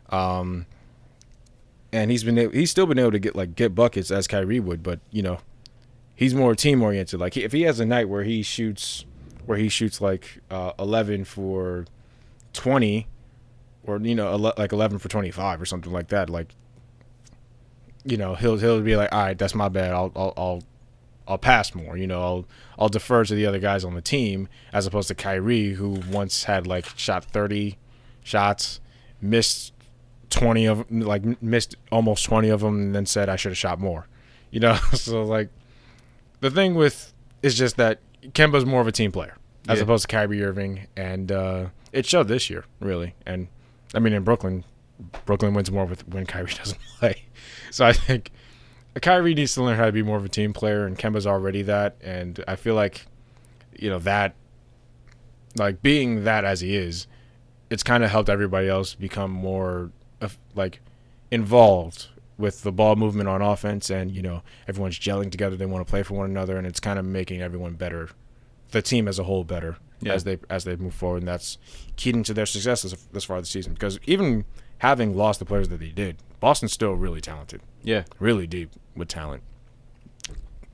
Um 0.10 0.66
and 1.92 2.12
he's 2.12 2.24
been 2.24 2.52
he's 2.52 2.72
still 2.72 2.86
been 2.86 3.00
able 3.00 3.12
to 3.12 3.20
get 3.20 3.36
like 3.36 3.56
get 3.56 3.76
buckets 3.76 4.12
as 4.12 4.28
Kyrie 4.28 4.60
would. 4.60 4.84
But 4.84 5.00
you 5.12 5.22
know 5.22 5.40
he's 6.16 6.34
more 6.34 6.56
team 6.56 6.82
oriented. 6.82 7.20
Like 7.20 7.38
if 7.38 7.52
he 7.52 7.64
has 7.64 7.80
a 7.80 7.86
night 7.86 8.10
where 8.10 8.24
he 8.24 8.42
shoots 8.42 9.06
where 9.46 9.58
he 9.58 9.70
shoots 9.70 10.02
like 10.02 10.42
uh, 10.52 10.74
11 10.78 11.24
for 11.24 11.86
20 12.52 13.08
or 13.88 13.98
you 14.00 14.14
know 14.14 14.28
ele- 14.32 14.54
like 14.58 14.72
11 14.72 15.00
for 15.00 15.10
25 15.10 15.62
or 15.62 15.66
something 15.66 15.92
like 15.92 16.10
that 16.10 16.30
like 16.30 16.54
you 18.04 18.18
know 18.18 18.36
he'll 18.36 18.58
he'll 18.58 18.82
be 18.82 18.96
like 18.96 19.12
all 19.12 19.24
right 19.24 19.38
that's 19.38 19.56
my 19.56 19.70
bad 19.70 19.92
I'll 19.94 20.12
I'll 20.16 20.34
I'll, 20.38 20.64
I'll 21.28 21.38
pass 21.38 21.74
more 21.74 21.98
you 21.98 22.08
know 22.08 22.22
I'll 22.22 22.46
I'll 22.78 22.90
defer 22.90 23.24
to 23.26 23.34
the 23.36 23.46
other 23.46 23.60
guys 23.60 23.84
on 23.84 23.96
the 23.96 24.02
team 24.02 24.48
as 24.72 24.86
opposed 24.86 25.08
to 25.10 25.16
Kyrie 25.16 25.74
who 25.74 26.02
once 26.12 26.44
had 26.46 26.68
like 26.68 26.86
shot 26.98 27.26
30 27.26 27.78
shots 28.24 28.80
missed 29.22 29.74
20 30.30 30.66
of 30.66 30.92
like 30.92 31.42
missed 31.42 31.76
almost 31.92 32.26
20 32.26 32.50
of 32.50 32.62
them 32.62 32.76
and 32.82 32.96
then 32.96 33.06
said 33.06 33.30
I 33.30 33.36
should 33.36 33.52
have 33.52 33.58
shot 33.58 33.80
more 33.80 34.08
you 34.52 34.60
know 34.60 34.76
so 34.94 35.24
like 35.24 35.50
the 36.40 36.52
thing 36.52 36.76
with 36.76 37.14
is 37.42 37.58
just 37.58 37.78
that 37.78 38.00
Kemba's 38.30 38.66
more 38.66 38.82
of 38.82 38.88
a 38.88 38.92
team 38.92 39.12
player 39.12 39.36
as 39.68 39.78
Yeah. 39.80 39.84
opposed 39.84 40.08
to 40.08 40.16
Kyrie 40.16 40.44
Irving 40.44 40.88
and 40.96 41.32
uh, 41.32 41.66
it 41.92 42.06
showed 42.06 42.28
this 42.28 42.50
year 42.50 42.64
really 42.80 43.16
and 43.26 43.48
I 43.94 44.00
mean 44.00 44.14
in 44.14 44.24
Brooklyn 44.24 44.64
Brooklyn 45.26 45.54
wins 45.54 45.72
more 45.72 45.86
with 45.86 46.08
when 46.08 46.26
Kyrie 46.26 46.54
doesn't 46.58 46.82
play. 47.00 47.26
So 47.72 47.86
I 47.86 47.94
think 47.94 48.32
Kyrie 49.02 49.34
needs 49.34 49.54
to 49.56 49.64
learn 49.64 49.78
how 49.78 49.86
to 49.86 49.92
be 49.92 50.04
more 50.04 50.18
of 50.18 50.26
a 50.26 50.30
team 50.30 50.54
player, 50.54 50.86
and 50.86 50.98
Kemba's 50.98 51.28
already 51.28 51.62
that. 51.64 51.98
And 52.02 52.44
I 52.48 52.56
feel 52.56 52.76
like, 52.76 53.06
you 53.78 53.90
know, 53.90 54.00
that, 54.00 54.36
like 55.56 55.82
being 55.82 56.24
that 56.24 56.46
as 56.46 56.62
he 56.62 56.76
is, 56.76 57.08
it's 57.70 57.84
kind 57.84 58.04
of 58.04 58.12
helped 58.12 58.30
everybody 58.30 58.68
else 58.68 58.94
become 58.94 59.32
more 59.32 59.92
like 60.56 60.80
involved 61.30 62.08
with 62.38 62.62
the 62.62 62.72
ball 62.72 62.96
movement 62.96 63.28
on 63.28 63.42
offense, 63.42 63.90
and 63.90 64.12
you 64.12 64.22
know, 64.22 64.42
everyone's 64.68 65.00
gelling 65.00 65.32
together. 65.32 65.56
They 65.56 65.66
want 65.66 65.86
to 65.86 65.90
play 65.90 66.04
for 66.04 66.16
one 66.16 66.30
another, 66.30 66.58
and 66.58 66.66
it's 66.66 66.80
kind 66.80 66.98
of 66.98 67.06
making 67.06 67.42
everyone 67.42 67.74
better 67.74 68.10
the 68.72 68.82
team 68.82 69.08
as 69.08 69.18
a 69.18 69.24
whole 69.24 69.44
better 69.44 69.78
Yeah. 70.00 70.14
as 70.14 70.24
they 70.24 70.38
as 70.50 70.64
they 70.64 70.76
move 70.76 70.94
forward, 70.94 71.20
and 71.20 71.28
that's 71.28 71.58
keyed 71.96 72.16
into 72.16 72.34
their 72.34 72.46
success 72.46 72.84
this, 72.84 72.94
this 73.12 73.24
far 73.24 73.40
this 73.40 73.50
season. 73.50 73.74
Because 73.74 74.00
even 74.06 74.46
having 74.80 75.16
lost 75.18 75.40
the 75.40 75.46
players 75.46 75.70
that 75.70 75.80
they 75.80 75.90
did, 75.90 76.18
Boston's 76.40 76.72
still 76.74 76.94
really 76.94 77.20
talented, 77.22 77.62
Yeah. 77.84 78.04
really 78.20 78.46
deep 78.48 78.70
with 78.96 79.08
talent. 79.08 79.42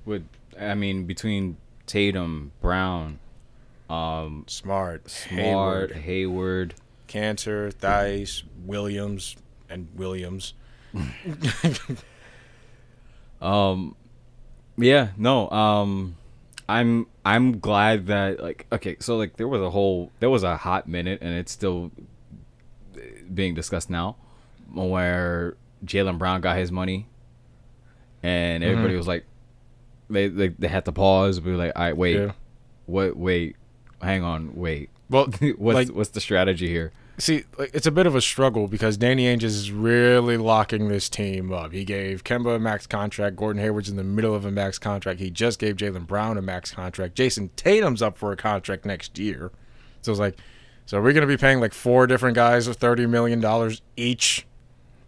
With 0.05 0.27
I 0.59 0.73
mean 0.75 1.05
between 1.05 1.55
Tatum, 1.85 2.51
Brown, 2.61 3.19
um, 3.89 4.43
Smart, 4.47 5.09
Smart, 5.09 5.39
Hayward, 5.39 5.91
Hayward. 5.93 6.75
Kanter, 7.07 7.71
Theis, 7.71 8.43
Williams, 8.65 9.35
and 9.69 9.87
Williams. 9.95 10.53
Um, 13.41 13.95
yeah, 14.77 15.09
no. 15.17 15.49
Um, 15.49 16.15
I'm 16.67 17.07
I'm 17.25 17.59
glad 17.59 18.07
that 18.07 18.41
like 18.41 18.67
okay, 18.71 18.97
so 18.99 19.17
like 19.17 19.37
there 19.37 19.47
was 19.47 19.61
a 19.61 19.69
whole 19.69 20.11
there 20.19 20.29
was 20.29 20.43
a 20.43 20.57
hot 20.57 20.87
minute, 20.87 21.19
and 21.21 21.35
it's 21.35 21.51
still 21.51 21.91
being 23.33 23.53
discussed 23.53 23.89
now, 23.89 24.15
where 24.73 25.55
Jaylen 25.85 26.17
Brown 26.17 26.41
got 26.41 26.57
his 26.57 26.71
money, 26.71 27.07
and 28.21 28.63
mm-hmm. 28.63 28.71
everybody 28.71 28.95
was 28.95 29.07
like, 29.07 29.25
they 30.09 30.27
they, 30.27 30.49
they 30.49 30.67
had 30.67 30.85
to 30.85 30.91
pause, 30.91 31.39
be 31.39 31.51
like, 31.51 31.73
all 31.75 31.83
right, 31.83 31.97
wait, 31.97 32.15
Yeah. 32.15 32.31
what, 32.85 33.17
wait, 33.17 33.55
hang 34.01 34.23
on, 34.23 34.55
wait, 34.55 34.89
Well, 35.09 35.25
what's 35.57 35.75
like 35.75 35.89
what's 35.89 36.11
the 36.11 36.21
strategy 36.21 36.67
here? 36.69 36.91
See, 37.19 37.43
like, 37.59 37.69
it's 37.73 37.85
a 37.85 37.91
bit 37.91 38.07
of 38.07 38.15
a 38.15 38.21
struggle 38.21 38.67
because 38.67 38.97
Danny 38.97 39.25
Ainge 39.25 39.43
is 39.43 39.71
really 39.71 40.35
locking 40.35 40.87
this 40.87 41.09
team 41.09 41.53
up. 41.53 41.71
He 41.71 41.85
gave 41.85 42.23
Kemba 42.23 42.55
a 42.55 42.59
max 42.59 42.87
contract. 42.87 43.35
Gordon 43.35 43.61
Hayward's 43.61 43.87
in 43.89 43.97
the 43.97 44.03
middle 44.03 44.33
of 44.33 44.45
a 44.45 44.51
max 44.51 44.79
contract. 44.79 45.19
He 45.19 45.29
just 45.29 45.59
gave 45.59 45.75
Jaylen 45.75 46.07
Brown 46.07 46.39
a 46.39 46.41
max 46.41 46.71
contract. 46.71 47.15
Jayson 47.15 47.51
Tatum's 47.55 48.01
up 48.01 48.17
for 48.17 48.31
a 48.31 48.35
contract 48.35 48.83
next 48.83 49.19
year. 49.19 49.51
So 50.01 50.11
it's 50.11 50.19
like, 50.19 50.37
so 50.85 51.01
we're 51.01 51.13
gonna 51.13 51.27
be 51.27 51.37
paying 51.37 51.59
like 51.59 51.73
four 51.73 52.07
different 52.07 52.35
guys 52.35 52.67
thirty 52.67 53.05
million 53.05 53.39
dollars 53.39 53.81
each. 53.95 54.45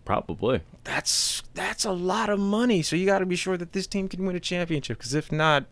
Probably. 0.06 0.62
That's 0.84 1.42
that's 1.56 1.84
a 1.84 1.92
lot 1.92 2.30
of 2.30 2.40
money. 2.40 2.84
So 2.84 2.96
you 2.96 3.08
got 3.08 3.20
to 3.20 3.26
be 3.26 3.36
sure 3.36 3.58
that 3.58 3.74
this 3.74 3.88
team 3.88 4.08
can 4.08 4.26
win 4.26 4.36
a 4.36 4.40
championship. 4.40 5.00
Because 5.00 5.16
if 5.16 5.32
not, 5.32 5.66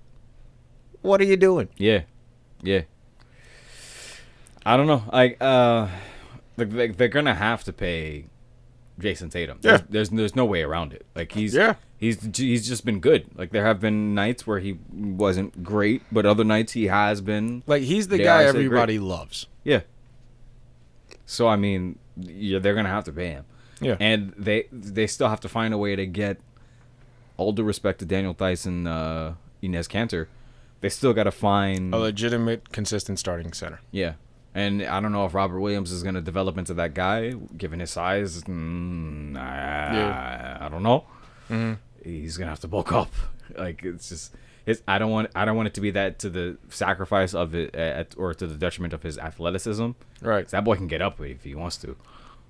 what 1.04 1.22
are 1.22 1.26
you 1.26 1.38
doing? 1.38 1.70
Yeah, 1.78 2.02
yeah. 2.64 2.82
I 4.66 4.76
don't 4.76 4.88
know. 4.88 5.04
I 5.12 5.36
uh, 5.36 5.90
like 6.58 6.70
they, 6.72 6.88
they're 6.90 7.08
gonna 7.08 7.36
have 7.36 7.64
to 7.66 7.74
pay 7.74 8.26
Jayson 9.00 9.30
Tatum. 9.32 9.58
There's, 9.62 9.80
Yeah. 9.82 9.86
there's 9.90 10.10
there's 10.10 10.36
no 10.36 10.46
way 10.46 10.62
around 10.64 10.94
it. 10.94 11.06
Like 11.16 11.32
he's 11.32 11.54
Yeah. 11.54 11.76
he's 11.98 12.36
he's 12.38 12.68
just 12.68 12.86
been 12.86 13.00
good. 13.00 13.28
Like 13.36 13.52
there 13.52 13.66
have 13.66 13.80
been 13.80 14.14
nights 14.14 14.46
where 14.46 14.60
he 14.60 14.78
wasn't 14.94 15.64
great, 15.64 16.02
but 16.12 16.26
other 16.26 16.44
nights 16.44 16.74
he 16.74 16.86
has 16.88 17.22
been. 17.22 17.64
Like 17.66 17.84
he's 17.84 18.08
the 18.10 18.18
guy 18.20 18.40
I 18.40 18.44
say 18.44 18.50
everybody 18.50 19.00
loves. 19.00 19.48
Yeah. 19.64 19.82
So 21.26 21.48
I 21.48 21.56
mean, 21.56 21.98
yeah, 22.18 22.60
they're 22.60 22.76
gonna 22.76 22.90
have 22.90 23.06
to 23.06 23.12
pay 23.14 23.30
him, 23.30 23.46
Yeah. 23.82 23.98
and 24.00 24.34
they 24.38 24.66
they 24.72 25.08
still 25.08 25.30
have 25.30 25.40
to 25.42 25.50
find 25.50 25.74
a 25.74 25.78
way 25.78 25.96
to 25.96 26.06
get. 26.06 26.40
All 27.36 27.52
due 27.52 27.64
respect 27.64 27.98
to 28.00 28.06
Daniel 28.06 28.36
Tyson, 28.36 28.86
uh, 28.86 29.34
Enes 29.64 29.90
Kanter, 29.90 30.28
they 30.82 30.90
still 30.90 31.14
got 31.14 31.24
to 31.24 31.32
find 31.32 31.92
a 31.92 31.98
legitimate, 31.98 32.72
consistent 32.72 33.18
starting 33.18 33.52
center. 33.54 33.80
Yeah. 33.92 34.14
And 34.56 34.84
I 34.84 35.00
don't 35.00 35.12
know 35.12 35.26
if 35.26 35.34
Robert 35.34 35.60
Williams 35.60 35.92
is 35.92 36.04
going 36.04 36.16
to 36.16 36.22
develop 36.22 36.58
into 36.58 36.74
that 36.76 36.94
guy, 36.94 37.34
given 37.58 37.80
his 37.80 37.90
size. 37.92 38.44
Mm, 38.44 39.36
I, 39.38 39.96
Yeah. 39.96 40.58
I 40.62 40.70
don't 40.70 40.84
know. 40.84 41.06
Mhm. 41.50 41.78
He's 42.04 42.38
going 42.38 42.46
to 42.48 42.52
have 42.52 42.60
to 42.62 42.68
bulk 42.68 42.92
up. 42.92 43.12
Like 43.58 43.84
it's 43.84 44.10
just, 44.10 44.34
it's. 44.66 44.82
I 44.88 44.98
don't 44.98 45.12
want. 45.12 45.30
I 45.36 45.44
don't 45.46 45.56
want 45.58 45.68
it 45.68 45.74
to 45.76 45.82
be 45.82 45.92
that 45.92 46.18
to 46.20 46.30
the 46.30 46.58
sacrifice 46.70 47.34
of 47.34 47.54
it, 47.54 47.76
at, 47.76 48.16
or 48.18 48.34
to 48.34 48.48
the 48.48 48.56
detriment 48.56 48.94
of 48.94 49.04
his 49.04 49.18
athleticism. 49.18 49.92
Right. 50.22 50.48
That 50.48 50.64
boy 50.64 50.76
can 50.78 50.88
get 50.88 51.02
up 51.02 51.20
if 51.22 51.44
he 51.44 51.54
wants 51.56 51.78
to. 51.78 51.96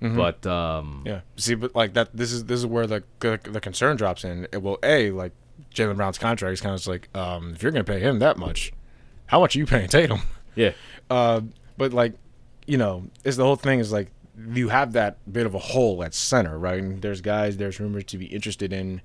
But 0.00 0.46
um, 0.46 1.02
Yeah. 1.06 1.20
See, 1.36 1.54
but 1.54 1.74
like 1.74 1.94
that, 1.94 2.14
this 2.14 2.30
is 2.32 2.44
this 2.44 2.60
is 2.60 2.66
where 2.66 2.86
the 2.86 3.02
the, 3.20 3.40
the 3.42 3.60
concern 3.60 3.96
drops 3.96 4.22
in. 4.24 4.46
It 4.52 4.62
will 4.62 4.78
a 4.82 5.10
like 5.10 5.32
Jaylen 5.74 5.96
Brown's 5.96 6.18
contract 6.18 6.52
is 6.52 6.60
kind 6.60 6.74
of 6.74 6.78
just 6.80 6.88
like, 6.88 7.08
um, 7.16 7.52
if 7.54 7.62
you're 7.62 7.72
gonna 7.72 7.84
pay 7.84 8.00
him 8.00 8.18
that 8.18 8.36
much, 8.36 8.72
how 9.26 9.40
much 9.40 9.56
are 9.56 9.58
you 9.58 9.66
paying 9.66 9.88
Tatum? 9.88 10.20
yeah, 10.54 10.72
Uh, 11.10 11.40
but 11.76 11.92
like, 11.92 12.14
you 12.66 12.78
know, 12.78 13.04
it's 13.24 13.36
the 13.36 13.44
whole 13.44 13.56
thing 13.56 13.80
is 13.80 13.92
like 13.92 14.10
you 14.52 14.68
have 14.68 14.92
that 14.92 15.16
bit 15.32 15.46
of 15.46 15.54
a 15.54 15.58
hole 15.58 16.02
at 16.02 16.14
center, 16.14 16.58
right? 16.58 16.78
And 16.78 17.02
there's 17.02 17.20
guys, 17.20 17.56
there's 17.56 17.78
rumors 17.78 18.04
to 18.04 18.18
be 18.18 18.26
interested 18.26 18.72
in 18.72 19.00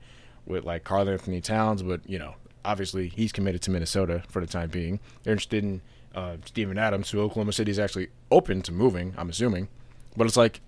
with 0.45 0.63
like 0.63 0.83
Karl-Anthony 0.83 1.41
Towns, 1.41 1.83
but 1.83 2.01
you 2.09 2.17
know, 2.17 2.35
obviously 2.65 3.09
he's 3.09 3.31
committed 3.31 3.61
to 3.63 3.71
Minnesota 3.71 4.23
for 4.27 4.41
the 4.41 4.47
time 4.47 4.69
being. 4.69 4.99
They're 5.23 5.33
interested 5.33 5.63
in 5.63 5.81
uh, 6.15 6.37
Steven 6.45 6.77
Adams, 6.77 7.11
who 7.11 7.21
Oklahoma 7.21 7.53
City 7.53 7.71
is 7.71 7.79
actually 7.79 8.07
open 8.31 8.61
to 8.63 8.71
moving. 8.71 9.13
I'm 9.17 9.29
assuming, 9.29 9.67
but 10.17 10.25
it's 10.25 10.37
like, 10.37 10.61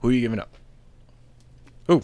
who 0.00 0.08
are 0.08 0.12
you 0.12 0.20
giving 0.20 0.40
up? 0.40 0.56
Who? 1.86 2.02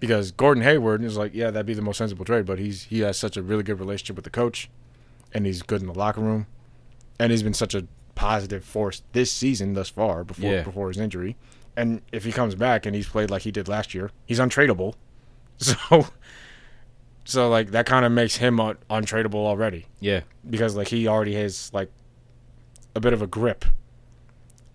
Because 0.00 0.32
Gordon 0.32 0.62
Hayward 0.62 1.02
is 1.02 1.16
like, 1.16 1.34
yeah, 1.34 1.50
that'd 1.50 1.66
be 1.66 1.74
the 1.74 1.82
most 1.82 1.98
sensible 1.98 2.24
trade, 2.24 2.46
but 2.46 2.58
he's 2.58 2.84
he 2.84 3.00
has 3.00 3.18
such 3.18 3.36
a 3.36 3.42
really 3.42 3.62
good 3.62 3.78
relationship 3.78 4.16
with 4.16 4.24
the 4.24 4.30
coach, 4.30 4.70
and 5.32 5.46
he's 5.46 5.62
good 5.62 5.80
in 5.80 5.86
the 5.86 5.94
locker 5.94 6.20
room, 6.20 6.46
and 7.18 7.30
he's 7.30 7.42
been 7.42 7.54
such 7.54 7.74
a 7.74 7.86
positive 8.14 8.64
force 8.64 9.02
this 9.12 9.30
season 9.32 9.74
thus 9.74 9.88
far 9.88 10.24
before 10.24 10.50
Yeah. 10.52 10.62
before 10.62 10.88
his 10.88 10.98
injury. 10.98 11.36
And 11.76 12.02
if 12.12 12.24
he 12.24 12.30
comes 12.32 12.54
back 12.54 12.86
and 12.86 12.94
he's 12.94 13.08
played 13.08 13.30
like 13.30 13.42
he 13.42 13.50
did 13.50 13.66
last 13.68 13.94
year, 13.94 14.10
he's 14.26 14.38
untradeable. 14.38 14.94
So, 15.58 16.06
so 17.24 17.48
like 17.48 17.70
that 17.70 17.86
kind 17.86 18.04
of 18.04 18.10
makes 18.12 18.36
him 18.36 18.58
un- 18.60 18.76
untradeable 18.90 19.34
already 19.36 19.86
yeah, 20.00 20.22
because 20.50 20.74
like 20.76 20.88
he 20.88 21.06
already 21.06 21.34
has 21.34 21.70
like 21.72 21.90
a 22.96 23.00
bit 23.00 23.12
of 23.12 23.22
a 23.22 23.26
grip, 23.28 23.64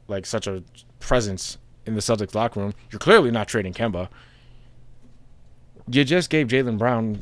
like 0.07 0.25
such 0.25 0.47
a 0.47 0.63
presence 0.99 1.57
in 1.85 1.95
the 1.95 1.99
Celtics 2.01 2.33
locker 2.33 2.61
room. 2.61 2.73
You're 2.91 2.99
clearly 2.99 3.29
not 3.29 3.47
trading 3.49 3.73
Kemba. 3.73 4.07
You 5.91 6.03
just 6.03 6.29
gave 6.29 6.47
Jaylen 6.47 6.77
Brown 6.77 7.21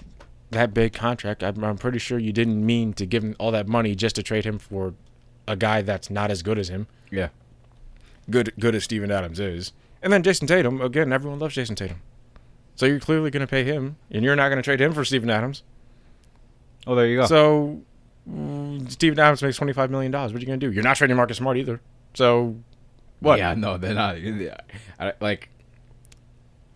that 0.51 0.74
big 0.74 0.93
contract. 0.93 1.43
I'm, 1.43 1.63
I'm 1.63 1.77
pretty 1.77 2.00
sure 2.00 2.19
you 2.19 2.31
didn't 2.31 2.63
mean 2.65 2.93
to 2.93 3.05
give 3.05 3.24
him 3.24 3.36
all 3.39 3.51
that 3.51 3.67
money 3.67 3.95
just 3.95 4.15
to 4.17 4.24
trade 4.24 4.45
him 4.45 4.59
for 4.59 4.93
a 5.47 5.55
guy 5.55 5.81
that's 5.81 6.09
not 6.09 6.31
as 6.31 6.41
good 6.43 6.57
as 6.59 6.69
him. 6.69 6.87
yeah, 7.11 7.29
Good, 8.29 8.53
good 8.59 8.75
as 8.75 8.83
Steven 8.83 9.09
Adams 9.11 9.39
is. 9.39 9.71
And 10.01 10.11
then 10.11 10.21
Jayson 10.23 10.47
Tatum. 10.47 10.81
Again, 10.81 11.11
everyone 11.13 11.39
loves 11.39 11.55
Jayson 11.55 11.75
Tatum. 11.75 12.01
So 12.75 12.85
you're 12.85 12.99
clearly 12.99 13.31
going 13.31 13.41
to 13.41 13.47
pay 13.47 13.63
him, 13.63 13.95
and 14.11 14.23
you're 14.23 14.35
not 14.35 14.49
going 14.49 14.57
to 14.57 14.63
trade 14.63 14.79
him 14.81 14.93
for 14.93 15.03
Steven 15.05 15.29
Adams. 15.29 15.63
Oh, 16.85 16.93
there 16.95 17.07
you 17.07 17.17
go. 17.17 17.25
So 17.25 17.81
mm, 18.29 18.89
Steven 18.91 19.19
Adams 19.19 19.41
makes 19.41 19.57
twenty 19.57 19.73
five 19.73 19.89
million 19.91 20.11
dollars. 20.11 20.31
What 20.31 20.37
are 20.37 20.41
you 20.41 20.47
gonna 20.47 20.57
do? 20.57 20.71
You're 20.71 20.83
not 20.83 20.95
trading 20.95 21.17
Marcus 21.17 21.37
Smart 21.37 21.57
either. 21.57 21.81
So 22.13 22.55
what? 23.19 23.39
Yeah, 23.39 23.55
no, 23.55 23.77
they're 23.77 23.93
not. 23.93 24.21
Yeah. 24.21 24.55
Like 25.19 25.49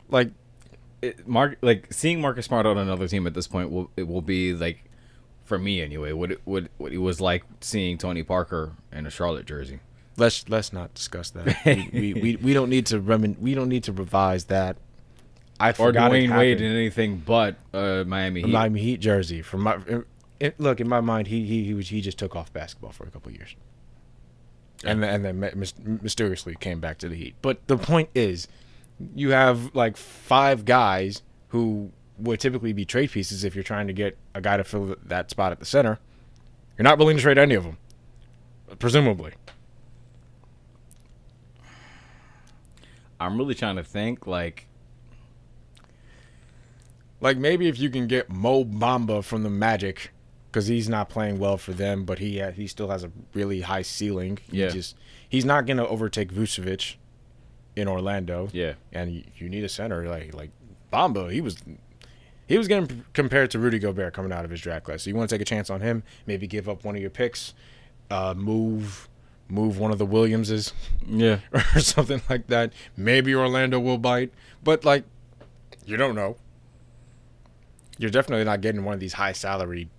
Like 0.10 0.32
it, 1.02 1.28
Mark, 1.28 1.58
like 1.62 1.88
seeing 1.94 2.20
Marcus 2.20 2.46
Smart 2.46 2.66
on 2.66 2.78
another 2.78 3.08
team 3.08 3.26
at 3.26 3.34
this 3.34 3.48
point 3.48 3.72
will 3.72 3.90
it 3.96 4.08
will 4.08 4.22
be 4.22 4.54
like, 4.54 4.84
for 5.52 5.60
me 5.60 5.82
anyway, 5.82 6.14
what 6.14 6.32
it 6.32 6.40
what 6.46 6.70
what 6.78 6.94
it 6.94 7.00
was 7.00 7.20
like 7.20 7.44
seeing 7.60 7.98
Tony 7.98 8.24
Parker 8.24 8.72
in 8.90 9.06
a 9.06 9.10
Charlotte 9.10 9.46
jersey. 9.46 9.82
let's 10.16 10.48
let's 10.48 10.72
not 10.72 10.94
discuss 10.94 11.30
that. 11.32 11.58
we, 11.66 11.90
we, 11.92 12.14
we, 12.14 12.36
we 12.42 12.54
don't 12.54 12.70
need 12.70 12.86
to 12.86 13.02
remin- 13.02 13.38
we 13.38 13.54
don't 13.54 13.68
need 13.68 13.84
to 13.84 13.92
revise 13.92 14.46
that. 14.46 14.78
I 15.60 15.72
Or 15.72 15.92
Dwyane 15.92 16.38
Wade 16.38 16.62
in 16.62 16.72
anything 16.72 17.18
but 17.18 17.58
uh, 17.74 18.06
Miami 18.08 18.44
Heat. 18.44 18.50
Miami 18.50 18.80
Heat 18.80 19.02
jersey. 19.02 19.42
From 19.42 19.64
my 19.64 19.78
it, 20.40 20.58
look 20.58 20.80
in 20.80 20.88
my 20.88 21.02
mind, 21.02 21.28
he 21.28 21.46
he 21.46 21.66
he 21.66 21.74
was 21.74 21.90
he 21.90 22.00
just 22.00 22.18
took 22.18 22.34
off 22.34 22.54
basketball 22.54 22.94
for 22.94 23.06
a 23.06 23.12
couple 23.12 23.34
years, 23.34 23.54
and 24.86 25.04
then, 25.04 25.16
and 25.16 25.26
then 25.26 25.40
my- 25.42 25.52
mys- 25.54 25.74
mysteriously 26.02 26.56
came 26.56 26.80
back 26.80 26.98
to 27.00 27.10
the 27.10 27.16
Heat. 27.18 27.36
But 27.42 27.68
the 27.68 27.78
point 27.78 28.08
is, 28.16 28.48
you 29.14 29.32
have 29.32 29.76
like 29.76 29.98
five 29.98 30.64
guys 30.64 31.24
who 31.50 31.92
would 32.22 32.40
typically 32.40 32.74
be 32.74 32.86
trade 32.86 33.12
pieces 33.12 33.44
if 33.44 33.56
you're 33.56 33.64
trying 33.64 33.88
to 33.88 33.94
get 33.94 34.18
a 34.36 34.42
guy 34.42 34.58
to 34.58 34.64
fill 34.64 34.96
that 35.06 35.30
spot 35.30 35.52
at 35.52 35.60
the 35.60 35.66
center. 35.66 36.00
You're 36.78 36.84
not 36.84 36.98
willing 36.98 37.18
to 37.18 37.22
trade 37.22 37.38
any 37.38 37.56
of 37.56 37.64
them, 37.64 37.78
presumably. 38.80 39.34
I'm 43.20 43.38
really 43.38 43.54
trying 43.56 43.76
to 43.76 43.84
think 43.84 44.26
like 44.26 44.68
Like 47.20 47.38
maybe 47.38 47.68
if 47.68 47.78
you 47.78 47.90
can 47.90 48.08
get 48.08 48.30
Mo 48.30 48.66
Bamba 48.66 49.24
from 49.24 49.44
the 49.44 49.50
Magic, 49.50 50.12
because 50.52 50.66
he's 50.68 50.90
not 50.90 51.08
playing 51.08 51.38
well 51.38 51.58
for 51.58 51.72
them, 51.72 52.04
but 52.04 52.18
he 52.18 52.40
ha- 52.40 52.50
he 52.52 52.66
still 52.66 52.90
has 52.90 53.04
a 53.04 53.12
really 53.36 53.62
high 53.62 53.84
ceiling. 53.84 54.40
He 54.50 54.62
Yeah. 54.62 54.70
just 54.70 54.96
he's 55.30 55.46
not 55.46 55.68
gonna 55.68 55.86
overtake 55.86 56.34
Vucevic 56.34 56.96
in 57.76 57.88
Orlando. 57.88 58.50
yeah, 58.52 58.74
and 58.92 59.14
you, 59.14 59.24
you 59.38 59.50
need 59.50 59.64
a 59.64 59.70
center 59.70 60.08
like 60.10 60.34
like 60.34 60.50
Bamba. 60.92 61.32
He 61.32 61.42
was 61.42 61.58
he 62.48 62.58
was 62.58 62.68
getting 62.68 63.04
compared 63.14 63.52
to 63.52 63.60
Rudy 63.60 63.80
Gobert 63.80 64.14
coming 64.14 64.32
out 64.32 64.44
of 64.46 64.52
his 64.52 64.60
draft 64.62 64.86
class. 64.86 65.04
So 65.04 65.10
you 65.10 65.16
want 65.16 65.30
to 65.30 65.36
take 65.36 65.42
a 65.42 65.46
chance 65.46 65.70
on 65.70 65.82
him? 65.82 66.04
Maybe 66.26 66.48
give 66.48 66.68
up 66.68 66.84
one 66.84 66.96
of 66.96 67.02
your 67.02 67.10
picks, 67.12 67.54
uh, 68.10 68.34
move 68.36 69.08
move 69.50 69.78
one 69.78 69.92
of 69.92 69.98
the 69.98 70.06
Williamses 70.06 70.72
yeah, 71.06 71.40
or 71.52 71.60
something 71.82 72.22
like 72.30 72.48
that. 72.48 72.72
Maybe 72.96 73.36
Orlando 73.36 73.80
will 73.80 73.98
bite, 73.98 74.32
but 74.64 74.86
like 74.86 75.04
you 75.86 75.98
don't 75.98 76.16
know. 76.16 76.38
You're 77.98 78.12
definitely 78.12 78.46
not 78.46 78.62
getting 78.62 78.84
one 78.84 78.94
of 78.96 79.00
these 79.00 79.14
high 79.14 79.34
salary, 79.34 79.90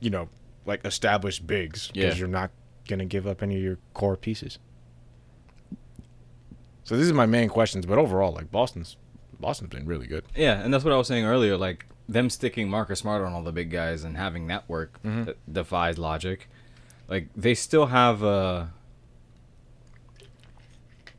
you 0.00 0.10
know, 0.10 0.28
like 0.66 0.84
established 0.84 1.46
bigs 1.46 1.88
because 1.88 2.14
Yeah. 2.14 2.18
you're 2.20 2.28
not 2.28 2.50
gonna 2.88 3.04
give 3.04 3.26
up 3.26 3.42
any 3.42 3.56
of 3.56 3.62
your 3.62 3.78
core 3.94 4.16
pieces. 4.16 4.58
So 6.84 6.96
these 6.96 7.10
are 7.10 7.14
my 7.14 7.26
main 7.26 7.48
questions, 7.48 7.86
but 7.86 7.96
overall, 7.98 8.32
like 8.32 8.50
Boston's 8.50 8.96
Boston's 9.40 9.70
been 9.70 9.86
really 9.86 10.06
good. 10.06 10.24
Yeah, 10.36 10.60
and 10.62 10.72
that's 10.72 10.84
what 10.84 10.92
I 10.92 10.96
was 10.96 11.06
saying 11.08 11.24
earlier. 11.24 11.56
Like 11.56 11.86
them 12.08 12.28
sticking 12.30 12.68
Marcus 12.68 13.00
Smart 13.00 13.22
on 13.24 13.32
all 13.32 13.42
the 13.42 13.52
big 13.52 13.70
guys 13.70 14.04
and 14.04 14.16
having 14.16 14.46
that 14.48 14.68
work 14.68 15.00
Mm-hmm. 15.04 15.24
that 15.24 15.52
defies 15.52 15.98
logic. 15.98 16.48
Like 17.08 17.28
they 17.36 17.54
still 17.54 17.86
have 17.86 18.22
a. 18.22 18.72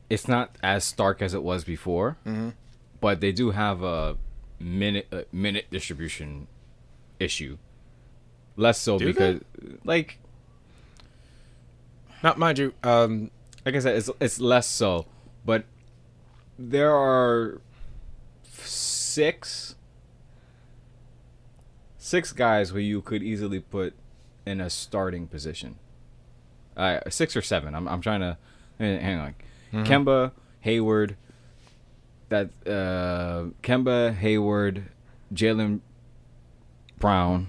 It's 0.08 0.28
not 0.28 0.56
as 0.62 0.84
stark 0.84 1.20
as 1.22 1.34
it 1.34 1.42
was 1.42 1.64
before, 1.64 2.16
Mm-hmm. 2.26 2.50
but 3.00 3.20
they 3.20 3.32
do 3.32 3.50
have 3.50 3.82
a 3.82 4.16
minute 4.60 5.06
uh, 5.12 5.22
minute 5.32 5.66
distribution 5.70 6.46
issue. 7.18 7.58
Less 8.56 8.80
so 8.80 8.98
Do 8.98 9.12
they? 9.12 9.12
because, 9.12 9.40
like, 9.84 10.18
Not 12.22 12.38
mind 12.38 12.58
you, 12.58 12.72
um, 12.82 13.30
like 13.66 13.74
I 13.74 13.80
said, 13.80 13.96
it's 13.96 14.10
it's 14.20 14.40
less 14.40 14.66
so, 14.66 15.06
but 15.44 15.64
there 16.58 16.94
are 16.94 17.60
six 18.64 19.74
six 21.98 22.32
guys 22.32 22.70
who 22.70 22.78
you 22.78 23.00
could 23.02 23.22
easily 23.22 23.60
put 23.60 23.94
in 24.44 24.60
a 24.60 24.70
starting 24.70 25.26
position. 25.26 25.76
Uh, 26.76 27.00
six 27.08 27.36
or 27.36 27.42
seven. 27.42 27.74
I'm 27.74 27.88
I'm 27.88 28.00
trying 28.00 28.20
to 28.20 28.36
hang 28.78 29.18
on. 29.18 29.34
Kemba, 29.84 30.32
Hayward, 30.60 31.16
that 32.28 32.50
uh, 32.66 33.50
Kemba, 33.62 34.14
Hayward, 34.14 34.84
Jaylen 35.34 35.80
Brown, 36.98 37.48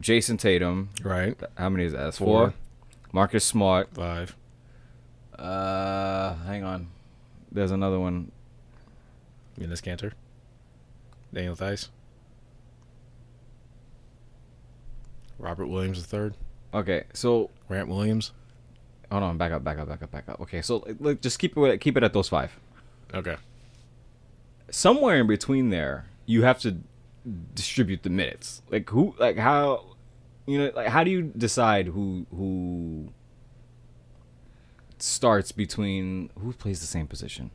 Jayson 0.00 0.38
Tatum. 0.38 0.90
right? 1.02 1.38
How 1.56 1.68
many 1.68 1.84
is 1.84 1.92
that? 1.92 2.04
That's 2.04 2.18
Four. 2.18 2.26
four. 2.50 2.54
Marcus 3.12 3.44
Smart. 3.44 3.88
Five. 3.94 4.36
Uh, 5.38 6.34
hang 6.46 6.62
on. 6.64 6.88
There's 7.50 7.70
another 7.70 7.98
one. 7.98 8.30
Venus 9.56 9.80
Kanter. 9.80 10.12
Daniel 11.32 11.54
Theis. 11.54 11.88
Robert 15.38 15.66
Williams 15.66 16.00
the 16.00 16.08
third. 16.08 16.34
Okay, 16.72 17.04
so 17.12 17.50
Grant 17.68 17.88
Williams. 17.88 18.32
hold 19.10 19.22
on, 19.22 19.38
back 19.38 19.52
up, 19.52 19.62
back 19.62 19.78
up, 19.78 19.88
back 19.88 20.02
up, 20.02 20.10
back 20.10 20.28
up. 20.28 20.40
Okay, 20.40 20.62
so 20.62 20.84
like, 21.00 21.20
just 21.20 21.38
keep 21.38 21.56
it 21.56 21.80
keep 21.80 21.96
it 21.96 22.02
at 22.02 22.12
those 22.12 22.28
five. 22.28 22.58
Okay. 23.12 23.36
Somewhere 24.70 25.20
in 25.20 25.26
between 25.26 25.70
there, 25.70 26.06
you 26.26 26.42
have 26.42 26.58
to 26.60 26.78
distribute 27.54 28.02
the 28.02 28.10
minutes. 28.10 28.62
Like 28.70 28.88
who, 28.90 29.14
like 29.18 29.36
how, 29.36 29.96
you 30.46 30.58
know, 30.58 30.72
like 30.74 30.88
how 30.88 31.04
do 31.04 31.10
you 31.10 31.22
decide 31.22 31.86
who 31.88 32.26
who 32.30 33.12
starts 34.98 35.52
between 35.52 36.30
who 36.38 36.52
plays 36.52 36.80
the 36.80 36.86
same 36.86 37.06
position? 37.06 37.50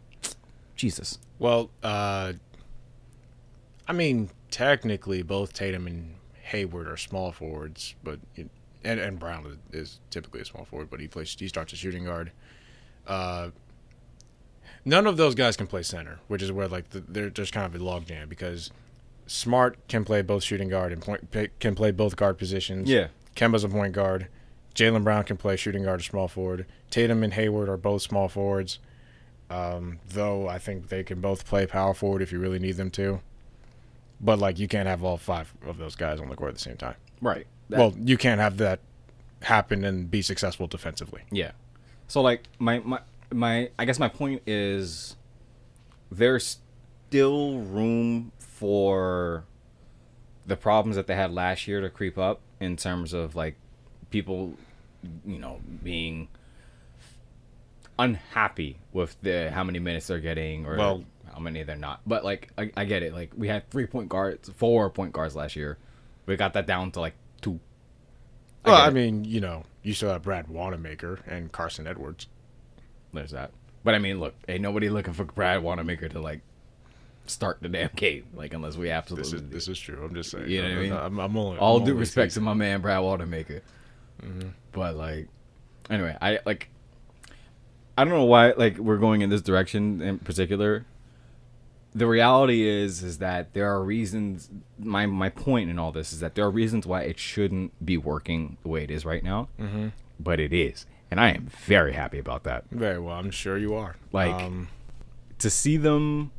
Jesus. 0.79 1.19
Well, 1.39 1.69
uh, 1.83 2.33
I 3.87 3.93
mean, 3.93 4.29
technically, 4.49 5.21
both 5.21 5.51
Tatum 5.51 5.87
and 5.87 6.15
Hayward 6.43 6.87
are 6.87 6.97
small 6.97 7.31
forwards, 7.33 7.95
but 8.01 8.19
it, 8.35 8.49
and 8.83 8.99
and 8.99 9.19
Brown 9.19 9.45
is, 9.45 9.81
is 9.81 9.99
typically 10.09 10.39
a 10.39 10.45
small 10.45 10.63
forward, 10.63 10.89
but 10.89 11.01
he 11.01 11.07
plays 11.07 11.35
he 11.37 11.49
starts 11.49 11.73
a 11.73 11.75
shooting 11.75 12.05
guard. 12.05 12.31
Uh, 13.05 13.49
none 14.85 15.05
of 15.05 15.17
those 15.17 15.35
guys 15.35 15.57
can 15.57 15.67
play 15.67 15.83
center, 15.83 16.19
which 16.27 16.41
is 16.41 16.51
where 16.51 16.69
like 16.69 16.89
the, 16.91 17.01
they're 17.01 17.29
just 17.29 17.51
kind 17.51 17.65
of 17.65 17.79
a 17.79 17.83
logjam 17.83 18.29
because 18.29 18.71
Smart 19.27 19.77
can 19.87 20.05
play 20.05 20.21
both 20.21 20.43
shooting 20.43 20.69
guard 20.69 20.93
and 20.93 21.01
point 21.01 21.35
can 21.59 21.75
play 21.75 21.91
both 21.91 22.15
guard 22.15 22.37
positions. 22.37 22.89
Yeah. 22.89 23.07
Kemba's 23.35 23.63
a 23.63 23.69
point 23.69 23.93
guard. 23.93 24.27
Jaylen 24.75 25.03
Brown 25.03 25.25
can 25.25 25.35
play 25.37 25.55
shooting 25.57 25.83
guard 25.83 25.99
or 25.99 26.03
small 26.03 26.27
forward. 26.27 26.65
Tatum 26.89 27.21
and 27.21 27.33
Hayward 27.33 27.67
are 27.67 27.77
both 27.77 28.01
small 28.01 28.29
forwards. 28.29 28.79
Um, 29.49 29.99
though 30.07 30.47
I 30.47 30.59
think 30.59 30.89
they 30.89 31.03
can 31.03 31.21
both 31.21 31.45
play 31.45 31.65
power 31.65 31.93
forward 31.93 32.21
if 32.21 32.31
you 32.31 32.39
really 32.39 32.59
need 32.59 32.77
them 32.77 32.91
to. 32.91 33.21
But 34.21 34.37
like 34.39 34.59
you 34.59 34.67
can't 34.67 34.87
have 34.87 35.03
all 35.03 35.17
five 35.17 35.53
of 35.65 35.77
those 35.77 35.95
guys 35.95 36.19
on 36.19 36.29
the 36.29 36.35
court 36.35 36.49
at 36.49 36.55
the 36.55 36.61
same 36.61 36.77
time. 36.77 36.95
Right. 37.21 37.47
well, 37.69 37.93
you 37.97 38.17
can't 38.17 38.39
have 38.39 38.57
that 38.57 38.79
happen 39.41 39.83
and 39.83 40.09
be 40.09 40.21
successful 40.21 40.67
defensively. 40.67 41.21
Yeah. 41.31 41.51
So 42.07 42.21
like 42.21 42.43
my 42.59 42.79
my 42.79 42.99
my 43.31 43.69
I 43.77 43.85
guess 43.85 43.99
my 43.99 44.09
point 44.09 44.41
is 44.45 45.15
there's 46.11 46.59
still 47.07 47.59
room 47.59 48.31
for 48.37 49.45
the 50.45 50.55
problems 50.55 50.95
that 50.95 51.07
they 51.07 51.15
had 51.15 51.31
last 51.31 51.67
year 51.67 51.81
to 51.81 51.89
creep 51.89 52.17
up 52.17 52.41
in 52.59 52.75
terms 52.75 53.13
of 53.13 53.35
like 53.35 53.55
people 54.09 54.55
you 55.25 55.39
know 55.39 55.59
being 55.83 56.27
unhappy 57.99 58.79
with 58.93 59.15
the 59.21 59.51
how 59.51 59.63
many 59.63 59.77
minutes 59.77 60.07
they're 60.07 60.19
getting 60.19 60.65
or 60.65 60.77
Well- 60.77 61.03
how 61.31 61.39
many 61.39 61.61
they're 61.61 61.75
not. 61.75 62.01
But 62.07 62.23
like 62.25 62.49
I, 62.57 62.71
I 62.75 62.85
get 62.85 63.03
it. 63.03 63.13
Like 63.13 63.31
we 63.37 63.47
had 63.47 63.69
three 63.69 63.85
point 63.85 64.09
guards, 64.09 64.49
four 64.55 64.89
point 64.89 65.13
guards 65.13 65.35
last 65.35 65.55
year. 65.55 65.77
We 66.25 66.35
got 66.35 66.53
that 66.53 66.65
down 66.65 66.91
to 66.91 66.99
like 66.99 67.13
two. 67.41 67.59
Well, 68.65 68.75
I 68.75 68.87
it. 68.87 68.93
mean, 68.93 69.23
you 69.25 69.39
know, 69.39 69.63
you 69.83 69.93
still 69.93 70.09
have 70.09 70.23
Brad 70.23 70.47
Wanamaker 70.47 71.19
and 71.27 71.51
Carsen 71.51 71.85
Edwards. 71.87 72.27
There's 73.13 73.31
that. 73.31 73.51
But 73.83 73.95
I 73.95 73.99
mean, 73.99 74.19
look, 74.19 74.33
ain't 74.47 74.61
nobody 74.61 74.89
looking 74.89 75.13
for 75.13 75.23
Brad 75.23 75.61
Wanamaker 75.63 76.09
to 76.09 76.19
like 76.19 76.41
start 77.25 77.59
the 77.61 77.69
damn 77.69 77.89
game, 77.95 78.25
like 78.33 78.53
unless 78.53 78.75
we 78.75 78.87
This 78.87 78.93
absolutely. 78.93 79.37
is 79.37 79.43
this 79.49 79.67
is 79.67 79.79
true. 79.79 80.03
I'm 80.03 80.15
just 80.15 80.31
saying. 80.31 80.49
You 80.49 80.61
know 80.61 80.69
what 80.69 80.77
I 80.77 80.81
mean? 80.81 80.93
I'm, 80.93 81.19
I'm 81.19 81.37
only 81.37 81.57
all 81.59 81.77
I'm 81.77 81.85
due 81.85 81.91
only 81.91 81.99
respect 82.01 82.33
to 82.33 82.41
my 82.41 82.53
man 82.53 82.81
Brad 82.81 83.01
Wanamaker. 83.01 83.61
Mm-hmm. 84.23 84.49
But 84.71 84.95
like, 84.95 85.27
anyway, 85.89 86.17
I 86.21 86.39
like. 86.45 86.69
I 87.99 88.05
don't 88.05 88.13
know 88.13 88.23
why 88.23 88.51
like 88.51 88.77
we're 88.77 88.97
going 88.97 89.19
in 89.19 89.29
this 89.29 89.41
direction 89.41 90.01
in 90.01 90.19
particular. 90.19 90.85
The 91.93 92.07
reality 92.07 92.65
is 92.65 93.03
is 93.03 93.17
that 93.17 93.53
there 93.53 93.69
are 93.69 93.83
reasons. 93.83 94.49
My 94.77 95.05
my 95.05 95.27
point 95.27 95.69
in 95.69 95.77
all 95.77 95.91
this 95.91 96.13
is 96.13 96.21
that 96.21 96.35
there 96.35 96.45
are 96.45 96.49
reasons 96.49 96.87
why 96.87 97.01
it 97.01 97.19
shouldn't 97.19 97.85
be 97.85 97.97
working 97.97 98.55
the 98.63 98.69
way 98.69 98.85
it 98.85 98.89
is 98.89 99.03
right 99.03 99.21
now, 99.21 99.49
mm-hmm. 99.59 99.89
but 100.17 100.39
it 100.39 100.53
is, 100.53 100.85
and 101.11 101.19
I 101.19 101.31
am 101.31 101.47
very 101.47 101.91
happy 101.91 102.19
about 102.19 102.45
that. 102.45 102.63
Very 102.71 102.99
well. 102.99 103.17
I'm 103.17 103.31
sure 103.31 103.57
you 103.57 103.75
are. 103.75 103.97
Like- 104.13 104.33
um, 104.33 104.69
to 105.39 105.49
see 105.49 105.75
them 105.75 106.31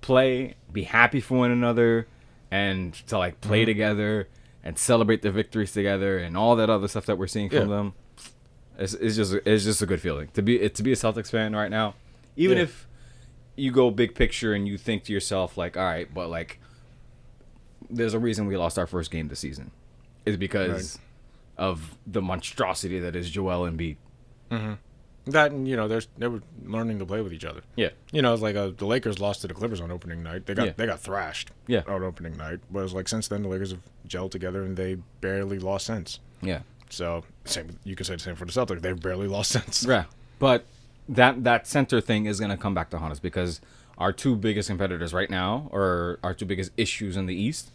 play, 0.00 0.54
be 0.72 0.84
happy 0.84 1.20
for 1.20 1.38
one 1.38 1.50
another, 1.50 2.06
and 2.52 2.94
to 3.08 3.18
like 3.18 3.40
play 3.40 3.64
together 3.64 4.28
and 4.62 4.78
celebrate 4.78 5.22
the 5.22 5.32
victories 5.32 5.72
together 5.72 6.18
and 6.18 6.36
all 6.36 6.54
that 6.54 6.70
other 6.70 6.86
stuff 6.86 7.06
that 7.06 7.18
we're 7.18 7.26
seeing 7.26 7.48
from 7.48 7.68
Yeah. 7.68 7.76
them. 7.76 7.94
It's, 8.78 8.94
it's 8.94 9.16
just 9.16 9.34
it's 9.44 9.64
just 9.64 9.82
a 9.82 9.86
good 9.86 10.00
feeling 10.00 10.28
to 10.34 10.42
be 10.42 10.68
to 10.68 10.82
be 10.82 10.92
a 10.92 10.96
Celtics 10.96 11.30
fan 11.30 11.54
right 11.54 11.70
now. 11.70 11.94
Even 12.36 12.56
Yeah. 12.58 12.64
if 12.64 12.86
you 13.56 13.72
go 13.72 13.90
big 13.90 14.14
picture 14.14 14.54
and 14.54 14.68
you 14.68 14.78
think 14.78 15.02
to 15.04 15.12
yourself 15.12 15.56
like, 15.58 15.76
all 15.76 15.82
right, 15.84 16.12
but 16.14 16.30
like, 16.30 16.60
there's 17.90 18.14
a 18.14 18.18
reason 18.18 18.46
we 18.46 18.56
lost 18.56 18.78
our 18.78 18.86
first 18.86 19.10
game 19.10 19.28
this 19.28 19.40
season. 19.40 19.70
is 20.26 20.36
because 20.36 20.98
of 21.56 21.96
the 22.06 22.20
monstrosity 22.22 23.00
that 23.00 23.16
is 23.16 23.30
Joel 23.30 23.68
Embiid. 23.68 23.96
that 25.26 25.50
and 25.52 25.66
you 25.66 25.76
know, 25.76 25.88
there's 25.88 26.06
they 26.16 26.28
were 26.28 26.40
learning 26.64 26.98
to 27.00 27.06
play 27.06 27.20
with 27.20 27.32
each 27.32 27.44
other. 27.44 27.62
Yeah, 27.76 27.90
You 28.12 28.22
know, 28.22 28.32
it's 28.32 28.42
like 28.42 28.56
uh, 28.56 28.70
the 28.76 28.86
Lakers 28.86 29.18
lost 29.18 29.40
to 29.42 29.48
the 29.48 29.54
Clippers 29.54 29.80
on 29.80 29.90
opening 29.90 30.22
night. 30.22 30.46
They 30.46 30.54
got 30.54 30.66
Yeah. 30.66 30.72
they 30.76 30.86
got 30.86 31.00
thrashed. 31.00 31.50
Yeah. 31.66 31.82
On 31.88 32.02
opening 32.02 32.36
night, 32.36 32.60
but 32.70 32.84
it's 32.84 32.92
like 32.92 33.08
since 33.08 33.26
then 33.28 33.42
the 33.42 33.48
Lakers 33.48 33.72
have 33.72 33.80
gelled 34.06 34.30
together 34.30 34.62
and 34.62 34.76
they 34.76 34.96
barely 35.20 35.58
lost 35.58 35.86
since. 35.86 36.20
yeah. 36.42 36.60
So 36.90 37.24
same, 37.44 37.78
you 37.84 37.94
could 37.96 38.06
say 38.06 38.14
the 38.14 38.18
same 38.20 38.34
for 38.36 38.44
the 38.44 38.52
Celtics. 38.52 38.80
They've 38.80 38.98
barely 39.00 39.26
lost 39.28 39.50
since. 39.56 39.84
Yeah, 39.84 40.04
but 40.38 40.64
that 41.08 41.44
that 41.44 41.66
center 41.66 42.00
thing 42.00 42.26
is 42.26 42.40
gonna 42.40 42.56
come 42.56 42.74
back 42.74 42.90
to 42.90 42.98
haunt 42.98 43.12
us 43.12 43.18
because 43.20 43.60
our 43.98 44.12
two 44.12 44.36
biggest 44.36 44.68
competitors 44.68 45.12
right 45.12 45.28
now, 45.30 45.68
or 45.72 46.18
our 46.22 46.32
two 46.34 46.44
biggest 46.46 46.70
issues 46.76 47.16
in 47.16 47.26
the 47.26 47.34
East, 47.34 47.72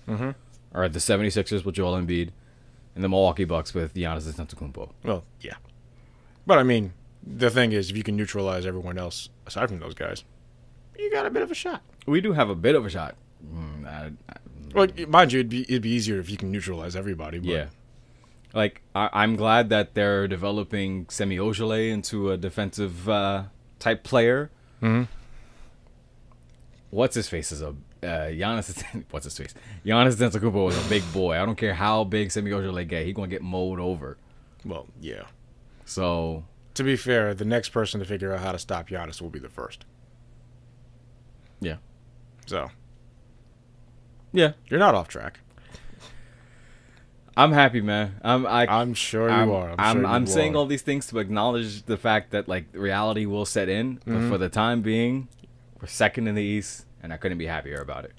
are 0.74 0.88
the 0.90 1.00
76ers 1.00 1.66
with 1.66 1.76
Joel 1.76 2.00
Embiid 2.00 2.30
and 2.96 3.04
the 3.04 3.10
Milwaukee 3.10 3.44
Bucks 3.44 3.74
with 3.74 3.94
Giannis 3.94 4.32
Antetokounmpo. 4.32 4.90
Well, 5.04 5.24
yeah. 5.42 5.56
But 6.48 6.60
I 6.60 6.64
mean, 6.64 6.94
the 7.26 7.50
thing 7.50 7.72
is, 7.74 7.90
if 7.90 7.98
you 7.98 8.04
can 8.04 8.16
neutralize 8.16 8.66
everyone 8.66 8.98
else 8.98 9.30
aside 9.46 9.68
from 9.70 9.80
those 9.80 9.94
guys, 9.94 10.24
you 10.98 11.12
got 11.12 11.26
a 11.26 11.30
bit 11.30 11.42
of 11.42 11.52
a 11.52 11.56
shot. 11.56 11.82
We 12.06 12.22
do 12.22 12.34
have 12.34 12.50
a 12.50 12.56
bit 12.56 12.76
of 12.76 12.86
a 12.86 12.90
shot. 12.90 13.16
Mm, 13.46 13.86
I- 13.86 14.12
I- 14.32 14.38
Well, 14.74 14.88
mind 15.08 15.34
you, 15.34 15.40
it'd 15.40 15.50
be 15.50 15.64
it'd 15.64 15.82
be 15.82 15.90
easier 15.90 16.20
if 16.20 16.30
you 16.30 16.38
can 16.38 16.52
neutralize 16.52 16.96
everybody. 16.96 17.40
But 17.40 17.48
yeah. 17.50 17.66
Like 18.54 18.82
I, 18.94 19.10
I'm 19.14 19.36
glad 19.36 19.70
that 19.70 19.94
they're 19.96 20.28
developing 20.28 21.08
Semi 21.10 21.38
Ojeleye 21.38 21.90
into 21.92 22.32
a 22.32 22.38
defensive 22.38 23.10
uh, 23.10 23.44
type 23.80 24.04
player. 24.04 24.52
Mhm. 24.82 25.08
What's 26.92 27.16
his 27.16 27.28
face 27.28 27.52
is 27.52 27.62
a 27.62 27.70
uh, 28.04 28.28
Giannis. 28.30 28.84
What's 29.12 29.24
his 29.24 29.38
face? 29.38 29.54
Giannis 29.86 30.16
Antetokounmpo 30.18 30.70
is 30.70 30.86
a 30.86 30.90
big 30.90 31.04
boy. 31.14 31.42
I 31.42 31.46
don't 31.46 31.56
care 31.56 31.74
how 31.74 32.04
big 32.04 32.32
Semi 32.32 32.52
Ojeleye 32.52 32.88
get, 32.88 33.06
he 33.06 33.14
gonna 33.14 33.28
get 33.28 33.42
mowed 33.42 33.80
over. 33.80 34.18
Well, 34.66 34.88
yeah. 35.02 35.24
So 35.86 36.44
To 36.76 36.84
be 36.84 36.96
fair, 36.96 37.34
the 37.34 37.46
next 37.46 37.70
person 37.70 38.00
to 38.02 38.06
figure 38.06 38.34
out 38.34 38.40
how 38.42 38.52
to 38.52 38.60
stop 38.60 38.90
Giannis 38.90 39.22
will 39.22 39.30
be 39.30 39.40
the 39.40 39.50
first. 39.50 39.86
yeah, 41.60 41.78
So 42.46 42.70
yeah. 44.34 44.54
you're 44.68 44.80
not 44.80 44.96
off 44.96 45.08
track. 45.08 45.40
I'm 47.36 47.52
happy, 47.52 47.82
man. 47.82 48.16
I'm 48.24 48.46
I, 48.46 48.68
I'm 48.68 48.94
sure 48.94 49.28
you 49.28 49.34
I'm, 49.36 49.50
are. 49.52 49.72
I'm, 49.72 49.76
I'm, 49.80 49.98
sure 49.98 50.06
I'm 50.08 50.28
saying 50.28 50.54
are. 50.54 50.58
all 50.60 50.66
these 50.66 50.84
things 50.84 51.08
to 51.08 51.20
acknowledge 51.20 51.84
the 51.84 51.98
fact 51.98 52.32
that 52.32 52.48
like 52.48 52.66
reality 52.74 53.26
will 53.26 53.46
set 53.46 53.70
in. 53.70 53.96
But 54.06 54.14
Mm-hmm. 54.14 54.30
for 54.30 54.38
the 54.38 54.50
time 54.50 54.82
being, 54.82 55.28
we're 55.82 55.88
second 55.88 56.28
in 56.28 56.36
the 56.36 56.44
East, 56.44 56.86
and 57.02 57.12
I 57.12 57.18
couldn't 57.18 57.38
be 57.40 57.48
happier 57.48 57.82
about 57.82 58.06
it. 58.06 58.14